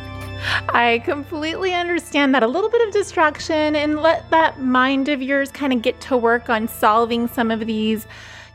I 0.69 1.01
completely 1.05 1.73
understand 1.73 2.33
that. 2.33 2.43
A 2.43 2.47
little 2.47 2.69
bit 2.69 2.87
of 2.87 2.93
distraction 2.93 3.75
and 3.75 4.01
let 4.01 4.29
that 4.31 4.59
mind 4.59 5.09
of 5.09 5.21
yours 5.21 5.51
kind 5.51 5.73
of 5.73 5.81
get 5.81 5.99
to 6.01 6.17
work 6.17 6.49
on 6.49 6.67
solving 6.67 7.27
some 7.27 7.51
of 7.51 7.61
these 7.67 8.07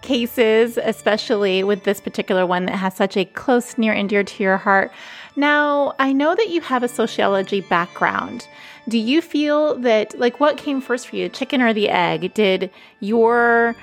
cases, 0.02 0.78
especially 0.78 1.64
with 1.64 1.84
this 1.84 2.00
particular 2.00 2.46
one 2.46 2.66
that 2.66 2.76
has 2.76 2.94
such 2.94 3.16
a 3.16 3.24
close, 3.24 3.76
near, 3.78 3.92
and 3.92 4.08
dear 4.08 4.22
to 4.22 4.42
your 4.42 4.56
heart. 4.56 4.92
Now, 5.34 5.94
I 5.98 6.12
know 6.12 6.34
that 6.34 6.48
you 6.48 6.60
have 6.60 6.82
a 6.82 6.88
sociology 6.88 7.60
background. 7.60 8.46
Do 8.88 8.98
you 8.98 9.20
feel 9.20 9.76
that, 9.80 10.18
like, 10.18 10.38
what 10.38 10.56
came 10.56 10.80
first 10.80 11.08
for 11.08 11.16
you, 11.16 11.28
chicken 11.28 11.60
or 11.60 11.72
the 11.72 11.88
egg? 11.88 12.34
Did 12.34 12.70
your 13.00 13.74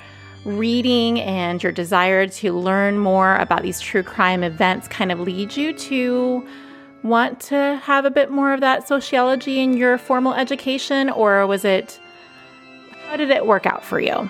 reading 0.44 1.20
and 1.20 1.62
your 1.62 1.72
desire 1.72 2.26
to 2.26 2.52
learn 2.52 2.98
more 2.98 3.36
about 3.36 3.62
these 3.62 3.80
true 3.80 4.02
crime 4.02 4.42
events 4.42 4.88
kind 4.88 5.12
of 5.12 5.20
lead 5.20 5.56
you 5.56 5.72
to 5.72 6.46
want 7.04 7.38
to 7.38 7.80
have 7.84 8.04
a 8.04 8.10
bit 8.10 8.30
more 8.30 8.52
of 8.52 8.60
that 8.60 8.88
sociology 8.88 9.60
in 9.60 9.76
your 9.76 9.98
formal 9.98 10.34
education, 10.34 11.10
or 11.10 11.46
was 11.46 11.64
it, 11.64 12.00
how 13.06 13.16
did 13.16 13.30
it 13.30 13.46
work 13.46 13.66
out 13.66 13.84
for 13.84 14.00
you? 14.00 14.28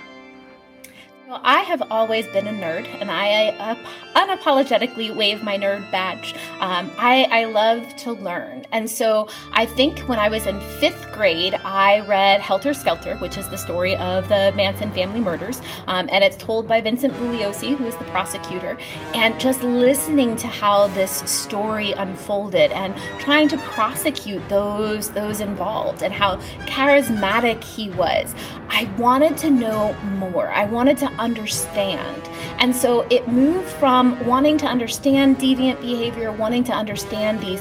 Well, 1.26 1.40
I 1.42 1.60
have 1.60 1.82
always 1.90 2.26
been 2.26 2.46
a 2.46 2.52
nerd, 2.52 2.86
and 3.00 3.10
I 3.10 3.46
uh, 3.56 3.76
unapologetically 4.14 5.16
wave 5.16 5.42
my 5.42 5.56
nerd 5.56 5.90
badge. 5.90 6.34
Um, 6.60 6.90
I, 6.98 7.26
I 7.30 7.44
love 7.46 7.96
to 7.96 8.12
learn. 8.12 8.66
And 8.72 8.90
so 8.90 9.30
I 9.52 9.64
think 9.64 10.00
when 10.00 10.18
I 10.18 10.28
was 10.28 10.46
in 10.46 10.60
fifth 10.60 11.10
grade, 11.14 11.54
I 11.64 12.00
read 12.00 12.42
Helter 12.42 12.74
Skelter, 12.74 13.16
which 13.16 13.38
is 13.38 13.48
the 13.48 13.56
story 13.56 13.96
of 13.96 14.28
the 14.28 14.52
Manson 14.54 14.92
family 14.92 15.20
murders. 15.20 15.62
Um, 15.86 16.10
and 16.12 16.22
it's 16.22 16.36
told 16.36 16.68
by 16.68 16.82
Vincent 16.82 17.14
Bugliosi, 17.14 17.74
who 17.74 17.86
is 17.86 17.96
the 17.96 18.04
prosecutor. 18.04 18.76
And 19.14 19.40
just 19.40 19.62
listening 19.62 20.36
to 20.36 20.46
how 20.46 20.88
this 20.88 21.10
story 21.30 21.92
unfolded 21.92 22.70
and 22.72 22.94
trying 23.18 23.48
to 23.48 23.56
prosecute 23.58 24.46
those, 24.50 25.10
those 25.12 25.40
involved 25.40 26.02
and 26.02 26.12
how 26.12 26.36
charismatic 26.66 27.64
he 27.64 27.88
was, 27.92 28.34
I 28.68 28.90
wanted 28.98 29.38
to 29.38 29.50
know 29.50 29.94
more. 30.18 30.48
I 30.50 30.64
wanted 30.64 30.98
to 30.98 31.13
understand. 31.18 32.22
And 32.58 32.74
so 32.74 33.02
it 33.10 33.28
moved 33.28 33.68
from 33.68 34.24
wanting 34.26 34.58
to 34.58 34.66
understand 34.66 35.38
deviant 35.38 35.80
behavior, 35.80 36.32
wanting 36.32 36.64
to 36.64 36.72
understand 36.72 37.40
these 37.40 37.60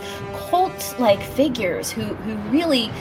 cult 0.50 0.95
like 1.00 1.22
figures 1.22 1.91
who, 1.91 2.03
who 2.03 2.36
really 2.50 2.91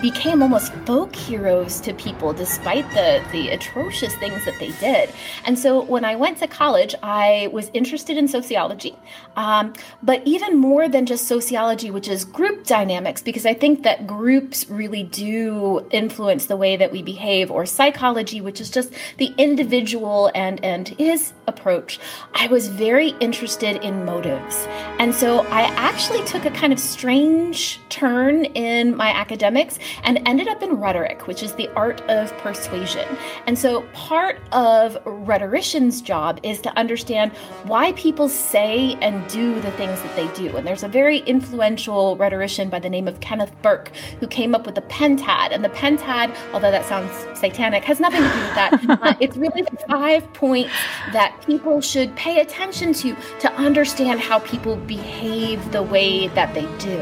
became 0.00 0.42
almost 0.42 0.72
folk 0.86 1.14
heroes 1.14 1.80
to 1.80 1.92
people 1.94 2.32
despite 2.32 2.88
the 2.90 3.22
the 3.32 3.50
atrocious 3.50 4.14
things 4.16 4.44
that 4.44 4.58
they 4.58 4.72
did. 4.72 5.10
And 5.44 5.58
so 5.58 5.82
when 5.82 6.04
I 6.04 6.16
went 6.16 6.38
to 6.38 6.46
college, 6.46 6.94
I 7.02 7.48
was 7.52 7.70
interested 7.74 8.16
in 8.16 8.28
sociology, 8.28 8.96
um, 9.36 9.72
but 10.02 10.22
even 10.24 10.56
more 10.58 10.88
than 10.88 11.06
just 11.06 11.26
sociology, 11.26 11.90
which 11.90 12.08
is 12.08 12.24
group 12.24 12.64
dynamics, 12.64 13.22
because 13.22 13.46
I 13.46 13.54
think 13.54 13.82
that 13.82 14.06
groups 14.06 14.68
really 14.68 15.02
do 15.02 15.86
influence 15.90 16.46
the 16.46 16.56
way 16.56 16.76
that 16.76 16.92
we 16.92 17.02
behave, 17.02 17.50
or 17.50 17.66
psychology, 17.66 18.40
which 18.40 18.60
is 18.60 18.70
just 18.70 18.92
the 19.18 19.32
individual 19.38 20.30
and 20.34 20.64
and 20.64 20.88
his 20.88 21.32
approach. 21.46 21.98
I 22.34 22.46
was 22.48 22.68
very 22.68 23.10
interested 23.20 23.82
in 23.82 24.04
motives, 24.04 24.66
and 24.98 25.14
so 25.14 25.40
I 25.46 25.62
actually 25.76 26.24
took 26.24 26.44
a 26.44 26.50
kind 26.50 26.72
of 26.72 26.80
strange 26.80 27.80
turn 27.88 28.44
in 28.44 28.96
my 28.96 29.08
academics 29.08 29.78
and 30.02 30.20
ended 30.26 30.48
up 30.48 30.62
in 30.62 30.74
rhetoric, 30.74 31.26
which 31.26 31.42
is 31.42 31.54
the 31.54 31.68
art 31.76 32.00
of 32.02 32.36
persuasion. 32.38 33.06
And 33.46 33.58
so 33.58 33.82
part 33.92 34.38
of 34.52 34.96
rhetorician's 35.04 36.00
job 36.00 36.40
is 36.42 36.60
to 36.62 36.76
understand 36.78 37.32
why 37.64 37.92
people 37.92 38.28
say 38.28 38.96
and 39.00 39.26
do 39.28 39.60
the 39.60 39.70
things 39.72 40.00
that 40.02 40.16
they 40.16 40.28
do. 40.34 40.56
And 40.56 40.66
there's 40.66 40.82
a 40.82 40.88
very 40.88 41.18
influential 41.20 42.16
rhetorician 42.16 42.68
by 42.68 42.78
the 42.78 42.90
name 42.90 43.08
of 43.08 43.20
Kenneth 43.20 43.52
Burke 43.62 43.90
who 44.20 44.26
came 44.26 44.54
up 44.54 44.66
with 44.66 44.74
the 44.74 44.82
pentad. 44.82 45.52
And 45.52 45.64
the 45.64 45.70
pentad, 45.70 46.36
although 46.52 46.70
that 46.70 46.84
sounds 46.86 47.12
satanic, 47.38 47.84
has 47.84 48.00
nothing 48.00 48.22
to 48.22 48.28
do 48.28 48.40
with 48.40 48.54
that. 48.54 48.86
uh, 49.02 49.14
it's 49.20 49.36
really 49.36 49.64
five 49.88 50.30
points 50.34 50.72
that 51.12 51.34
people 51.46 51.80
should 51.80 52.14
pay 52.16 52.40
attention 52.40 52.92
to 52.92 53.16
to 53.40 53.52
understand 53.54 54.20
how 54.20 54.38
people 54.40 54.76
behave 54.76 55.72
the 55.72 55.82
way 55.82 56.28
that 56.28 56.54
they 56.54 56.66
do. 56.78 57.00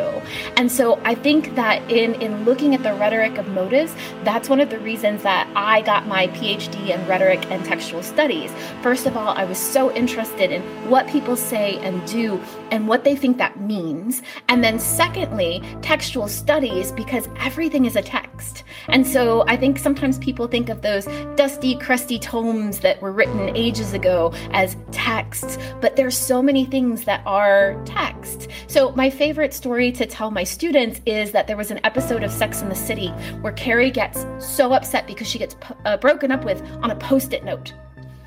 And 0.56 0.70
so 0.70 1.00
I 1.04 1.14
think 1.14 1.54
that 1.54 1.82
in 1.90 2.14
in 2.20 2.44
looking 2.44 2.62
looking 2.62 2.76
at 2.76 2.83
the 2.85 2.97
rhetoric 2.97 3.38
of 3.38 3.49
motives, 3.49 3.92
that's 4.23 4.49
one 4.49 4.61
of 4.61 4.71
the 4.71 4.78
reasons 4.78 5.25
that 5.25 5.50
I 5.57 5.83
got 5.83 6.07
my 6.07 6.28
PhD 6.28 6.90
in 6.90 7.04
rhetoric 7.09 7.45
and 7.50 7.64
textual 7.64 8.04
studies. 8.04 8.52
First 8.82 9.04
of 9.04 9.17
all, 9.17 9.30
I 9.30 9.45
was 9.45 9.58
so 9.58 9.93
interested 9.95 10.52
in 10.52 10.63
what 10.89 11.08
people 11.08 11.34
say 11.34 11.78
and 11.78 12.06
do 12.06 12.41
and 12.73 12.89
what 12.89 13.04
they 13.04 13.15
think 13.15 13.37
that 13.37 13.61
means. 13.61 14.23
And 14.49 14.65
then, 14.65 14.80
secondly, 14.80 15.63
textual 15.82 16.26
studies 16.26 16.91
because 16.91 17.28
everything 17.39 17.85
is 17.85 17.97
a 17.97 18.02
text. 18.02 18.65
And 18.89 19.06
so 19.06 19.45
I 19.47 19.56
think 19.56 19.78
sometimes 19.78 20.19
people 20.19 20.49
think 20.49 20.71
of 20.71 20.80
those 20.80 21.04
dusty, 21.37 21.76
crusty 21.76 22.19
tomes 22.19 22.80
that 22.80 23.00
were 23.02 23.13
written 23.13 23.54
ages 23.54 23.93
ago 23.93 24.32
as 24.52 24.76
texts, 24.91 25.58
but 25.82 25.97
there's 25.97 26.17
so 26.17 26.43
many 26.43 26.65
things 26.65 27.04
that 27.04 27.23
are 27.26 27.80
text. 27.85 28.49
So 28.69 28.93
my 28.93 29.11
favorite 29.11 29.52
story 29.52 29.93
to 29.93 30.06
tell 30.06 30.30
my 30.30 30.45
students 30.45 31.02
is 31.04 31.32
that 31.32 31.47
there 31.47 31.58
was 31.58 31.71
an 31.71 31.80
episode 31.85 32.23
of 32.23 32.32
Sex 32.32 32.63
in 32.63 32.71
the 32.71 32.75
City 32.75 33.08
where 33.43 33.52
Carrie 33.52 33.91
gets 33.91 34.25
so 34.39 34.73
upset 34.73 35.06
because 35.06 35.28
she 35.28 35.39
gets 35.39 35.56
uh, 35.85 35.99
broken 35.99 36.32
up 36.32 36.43
with 36.45 36.63
on 36.82 36.91
a 36.91 36.97
post-it 36.97 37.45
note. 37.45 37.75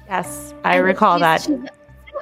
Yes, 0.07 0.53
I 0.63 0.75
and 0.75 0.85
recall 0.85 1.17
that. 1.17 1.47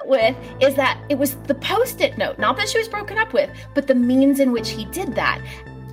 With 0.05 0.35
is 0.59 0.75
that 0.75 0.99
it 1.09 1.17
was 1.17 1.35
the 1.35 1.55
post-it 1.55 2.17
note, 2.17 2.37
not 2.39 2.57
that 2.57 2.69
she 2.69 2.77
was 2.77 2.87
broken 2.87 3.17
up 3.17 3.33
with, 3.33 3.49
but 3.73 3.87
the 3.87 3.95
means 3.95 4.39
in 4.39 4.51
which 4.51 4.69
he 4.69 4.85
did 4.85 5.15
that. 5.15 5.41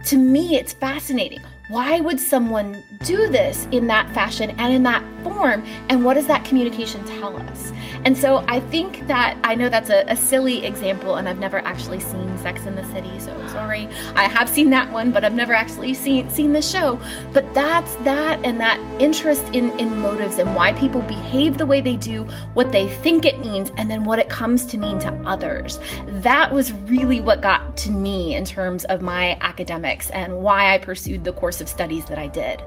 To 0.06 0.16
me, 0.16 0.56
it's 0.56 0.72
fascinating 0.72 1.42
why 1.70 2.00
would 2.00 2.18
someone 2.18 2.82
do 3.04 3.28
this 3.28 3.68
in 3.70 3.86
that 3.86 4.12
fashion 4.12 4.50
and 4.58 4.74
in 4.74 4.82
that 4.82 5.04
form? 5.22 5.64
And 5.88 6.04
what 6.04 6.14
does 6.14 6.26
that 6.26 6.44
communication 6.44 7.04
tell 7.04 7.36
us? 7.36 7.72
And 8.04 8.16
so 8.16 8.44
I 8.48 8.60
think 8.60 9.06
that 9.06 9.38
I 9.44 9.54
know 9.54 9.68
that's 9.68 9.90
a, 9.90 10.04
a, 10.08 10.16
silly 10.16 10.64
example, 10.64 11.16
and 11.16 11.28
I've 11.28 11.38
never 11.38 11.58
actually 11.58 12.00
seen 12.00 12.36
Sex 12.38 12.64
in 12.64 12.74
the 12.74 12.84
City, 12.86 13.18
so 13.20 13.36
sorry. 13.48 13.88
I 14.14 14.24
have 14.24 14.48
seen 14.48 14.70
that 14.70 14.90
one, 14.90 15.12
but 15.12 15.24
I've 15.24 15.34
never 15.34 15.52
actually 15.52 15.94
seen 15.94 16.28
seen 16.30 16.52
the 16.52 16.62
show. 16.62 16.98
But 17.32 17.52
that's 17.54 17.94
that 17.96 18.44
and 18.44 18.58
that 18.60 18.80
interest 19.00 19.44
in, 19.52 19.78
in 19.78 19.98
motives 19.98 20.38
and 20.38 20.54
why 20.56 20.72
people 20.72 21.02
behave 21.02 21.58
the 21.58 21.66
way 21.66 21.80
they 21.80 21.96
do, 21.96 22.24
what 22.54 22.72
they 22.72 22.88
think 22.88 23.26
it 23.26 23.38
means, 23.40 23.70
and 23.76 23.90
then 23.90 24.04
what 24.04 24.18
it 24.18 24.28
comes 24.28 24.64
to 24.66 24.78
mean 24.78 24.98
to 25.00 25.12
others. 25.26 25.78
That 26.06 26.52
was 26.52 26.72
really 26.72 27.20
what 27.20 27.42
got 27.42 27.76
to 27.78 27.90
me 27.90 28.34
in 28.34 28.44
terms 28.44 28.84
of 28.86 29.02
my 29.02 29.36
academics 29.40 30.10
and 30.10 30.38
why 30.38 30.74
I 30.74 30.78
pursued 30.78 31.24
the 31.24 31.32
of 31.60 31.68
studies 31.68 32.04
that 32.06 32.18
I 32.18 32.26
did. 32.26 32.62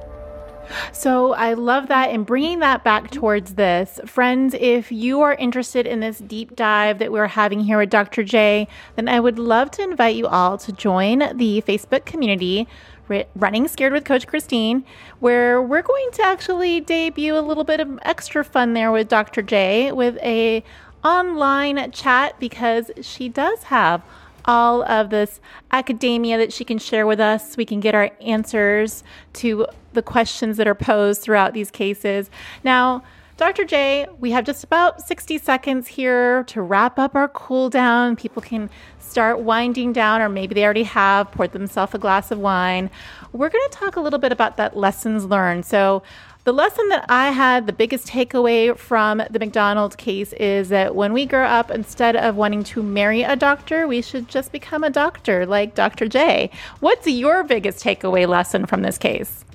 So 0.92 1.34
I 1.34 1.54
love 1.54 1.88
that. 1.88 2.10
And 2.10 2.26
bringing 2.26 2.60
that 2.60 2.84
back 2.84 3.12
towards 3.12 3.56
this, 3.56 4.00
friends, 4.06 4.56
if 4.60 4.92
you 4.92 5.22
are 5.22 5.34
interested 5.34 5.86
in 5.86 6.00
this 6.00 6.20
deep 6.20 6.56
dive 6.56 7.00
that 7.00 7.12
we're 7.12 7.28
having 7.28 7.60
here 7.60 7.78
with 7.78 7.90
Dr. 7.90 8.24
J, 8.24 8.68
then 8.96 9.10
I 9.10 9.20
would 9.20 9.40
love 9.40 9.72
to 9.72 9.84
invite 9.84 10.16
you 10.16 10.28
all 10.28 10.58
to 10.60 10.72
join 10.72 11.20
the 11.38 11.62
Facebook 11.68 12.06
community. 12.06 12.68
Running 13.36 13.68
Scared 13.68 13.94
with 13.94 14.06
Coach 14.06 14.26
Christine, 14.26 14.86
where 15.20 15.62
we're 15.62 15.84
going 15.84 16.10
to 16.14 16.24
actually 16.24 16.80
debut 16.80 17.38
a 17.38 17.42
little 17.42 17.66
bit 17.66 17.80
of 17.80 18.00
extra 18.02 18.44
fun 18.44 18.74
there 18.74 18.92
with 18.92 19.10
Dr. 19.10 19.42
J 19.42 19.92
with 19.92 20.18
a 20.24 20.64
online 21.04 21.92
chat 21.92 22.40
because 22.40 22.90
she 23.02 23.30
does 23.30 23.64
have 23.64 24.02
all 24.46 24.84
of 24.84 25.10
this 25.10 25.40
academia 25.72 26.38
that 26.38 26.52
she 26.54 26.64
can 26.64 26.78
share 26.78 27.06
with 27.06 27.20
us. 27.20 27.58
We 27.58 27.66
can 27.66 27.80
get 27.80 27.96
our 27.96 28.12
answers 28.22 29.04
to 29.34 29.68
the 29.94 30.02
questions 30.02 30.58
that 30.58 30.68
are 30.68 30.76
posed 30.76 31.22
throughout 31.22 31.54
these 31.54 31.72
cases. 31.72 32.30
Now, 32.64 33.04
Dr. 33.36 33.66
J, 33.66 34.08
we 34.20 34.30
have 34.32 34.46
just 34.46 34.64
about 34.64 35.02
60 35.02 35.40
seconds 35.40 35.88
here 35.88 36.44
to 36.46 36.62
wrap 36.62 37.00
up 37.00 37.16
our 37.16 37.28
cool 37.28 37.68
down. 37.68 38.16
People 38.16 38.44
can 38.44 38.70
start 39.00 39.40
winding 39.40 39.92
down, 39.92 40.22
or 40.22 40.30
maybe 40.30 40.54
they 40.54 40.64
already 40.64 40.84
have 40.84 41.32
poured 41.32 41.52
themselves 41.52 41.96
a 41.96 41.98
glass 41.98 42.30
of 42.30 42.38
wine. 42.38 42.92
We're 43.32 43.50
going 43.50 43.68
to 43.70 43.76
talk 43.76 43.96
a 43.96 44.02
little 44.02 44.20
bit 44.20 44.32
about 44.32 44.58
that 44.58 44.78
lessons 44.78 45.26
learned. 45.26 45.66
So, 45.66 46.04
the 46.46 46.52
lesson 46.52 46.90
that 46.90 47.06
I 47.08 47.32
had, 47.32 47.68
the 47.68 47.74
biggest 47.74 48.08
takeaway 48.08 48.78
from 48.78 49.22
the 49.30 49.40
MacDonald 49.40 49.98
case 49.98 50.34
is 50.34 50.70
that 50.70 50.94
when 50.94 51.14
we 51.14 51.26
grow 51.26 51.46
up, 51.46 51.72
instead 51.72 52.18
of 52.18 52.36
wanting 52.36 52.66
to 52.66 52.84
marry 52.84 53.24
a 53.24 53.38
doctor, 53.38 53.88
we 53.88 54.02
should 54.02 54.28
just 54.28 54.52
become 54.52 54.84
a 54.84 54.90
doctor 54.90 55.46
like 55.46 55.74
Dr. 55.74 56.08
J. 56.08 56.50
What's 56.82 57.08
your 57.08 57.44
biggest 57.44 57.82
takeaway 57.82 58.28
lesson 58.28 58.66
from 58.66 58.82
this 58.82 58.98
case? 58.98 59.46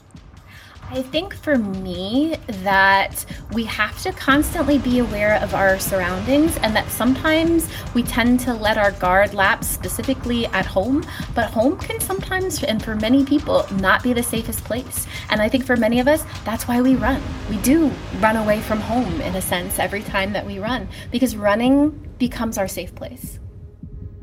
I 0.90 1.03
think 1.03 1.35
for 1.35 1.59
me 1.59 2.37
that 2.62 3.27
we 3.53 3.64
have 3.64 4.01
to 4.05 4.12
constantly 4.12 4.79
be 4.79 5.01
aware 5.01 5.35
of 5.42 5.55
our 5.55 5.79
surroundings 5.79 6.57
and 6.59 6.74
that 6.74 6.90
sometimes 6.90 7.68
we 7.92 8.03
tend 8.03 8.40
to 8.40 8.55
let 8.55 8.79
our 8.79 8.92
guard 8.92 9.35
lapse 9.35 9.66
specifically 9.66 10.46
at 10.46 10.64
home, 10.64 11.05
but 11.35 11.51
home 11.51 11.77
can 11.77 12.01
sometimes 12.01 12.64
and 12.64 12.83
for 12.83 12.94
many 12.94 13.22
people 13.22 13.66
not 13.72 14.03
be 14.03 14.14
the 14.14 14.22
safest 14.22 14.64
place. 14.64 15.07
And 15.29 15.42
I 15.42 15.48
think 15.51 15.66
for 15.66 15.77
many 15.77 16.01
of 16.01 16.09
us 16.09 16.24
that's 16.46 16.66
why 16.66 16.81
we 16.81 16.94
run. 16.94 17.22
We 17.51 17.59
do 17.59 17.92
run 18.20 18.37
away 18.37 18.62
from 18.62 18.81
home 18.81 19.20
in 19.20 19.35
a 19.35 19.42
sense 19.42 19.79
every 19.79 20.03
time 20.03 20.33
that 20.33 20.46
we 20.46 20.59
run 20.59 20.88
because 21.11 21.37
running 21.37 21.90
becomes 22.18 22.57
our 22.57 22.68
safe 22.68 22.94
place. 22.94 23.38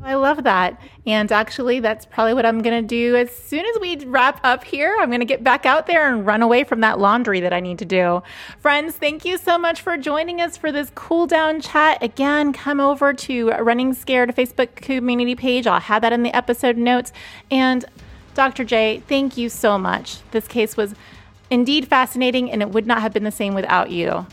I 0.06 0.14
love 0.14 0.44
that. 0.44 0.80
And 1.04 1.32
actually, 1.32 1.80
that's 1.80 2.06
probably 2.06 2.32
what 2.32 2.46
I'm 2.46 2.62
going 2.62 2.80
to 2.80 2.86
do 2.86 3.16
as 3.16 3.34
soon 3.34 3.66
as 3.66 3.80
we 3.80 3.96
wrap 4.04 4.38
up 4.44 4.62
here. 4.62 4.96
I'm 5.00 5.08
going 5.08 5.18
to 5.18 5.26
get 5.26 5.42
back 5.42 5.66
out 5.66 5.88
there 5.88 6.08
and 6.08 6.24
run 6.24 6.42
away 6.42 6.62
from 6.62 6.80
that 6.82 7.00
laundry 7.00 7.40
that 7.40 7.52
I 7.52 7.58
need 7.58 7.80
to 7.80 7.84
do. 7.84 8.22
Friends, 8.60 8.94
thank 8.94 9.24
you 9.24 9.36
so 9.36 9.58
much 9.58 9.80
for 9.80 9.96
joining 9.96 10.40
us 10.40 10.56
for 10.56 10.70
this 10.70 10.92
cool 10.94 11.26
down 11.26 11.60
chat. 11.60 12.00
Again, 12.04 12.52
come 12.52 12.78
over 12.78 13.12
to 13.14 13.50
Running 13.50 13.94
Scared 13.94 14.30
Facebook 14.36 14.76
community 14.76 15.34
page. 15.34 15.66
I'll 15.66 15.80
have 15.80 16.02
that 16.02 16.12
in 16.12 16.22
the 16.22 16.34
episode 16.36 16.76
notes. 16.76 17.12
And 17.50 17.84
Dr. 18.34 18.62
J, 18.62 19.02
thank 19.08 19.36
you 19.36 19.48
so 19.48 19.76
much. 19.76 20.18
This 20.30 20.46
case 20.46 20.76
was 20.76 20.94
indeed 21.50 21.88
fascinating, 21.88 22.48
and 22.52 22.62
it 22.62 22.70
would 22.70 22.86
not 22.86 23.00
have 23.00 23.12
been 23.12 23.24
the 23.24 23.32
same 23.32 23.54
without 23.54 23.90
you. 23.90 24.26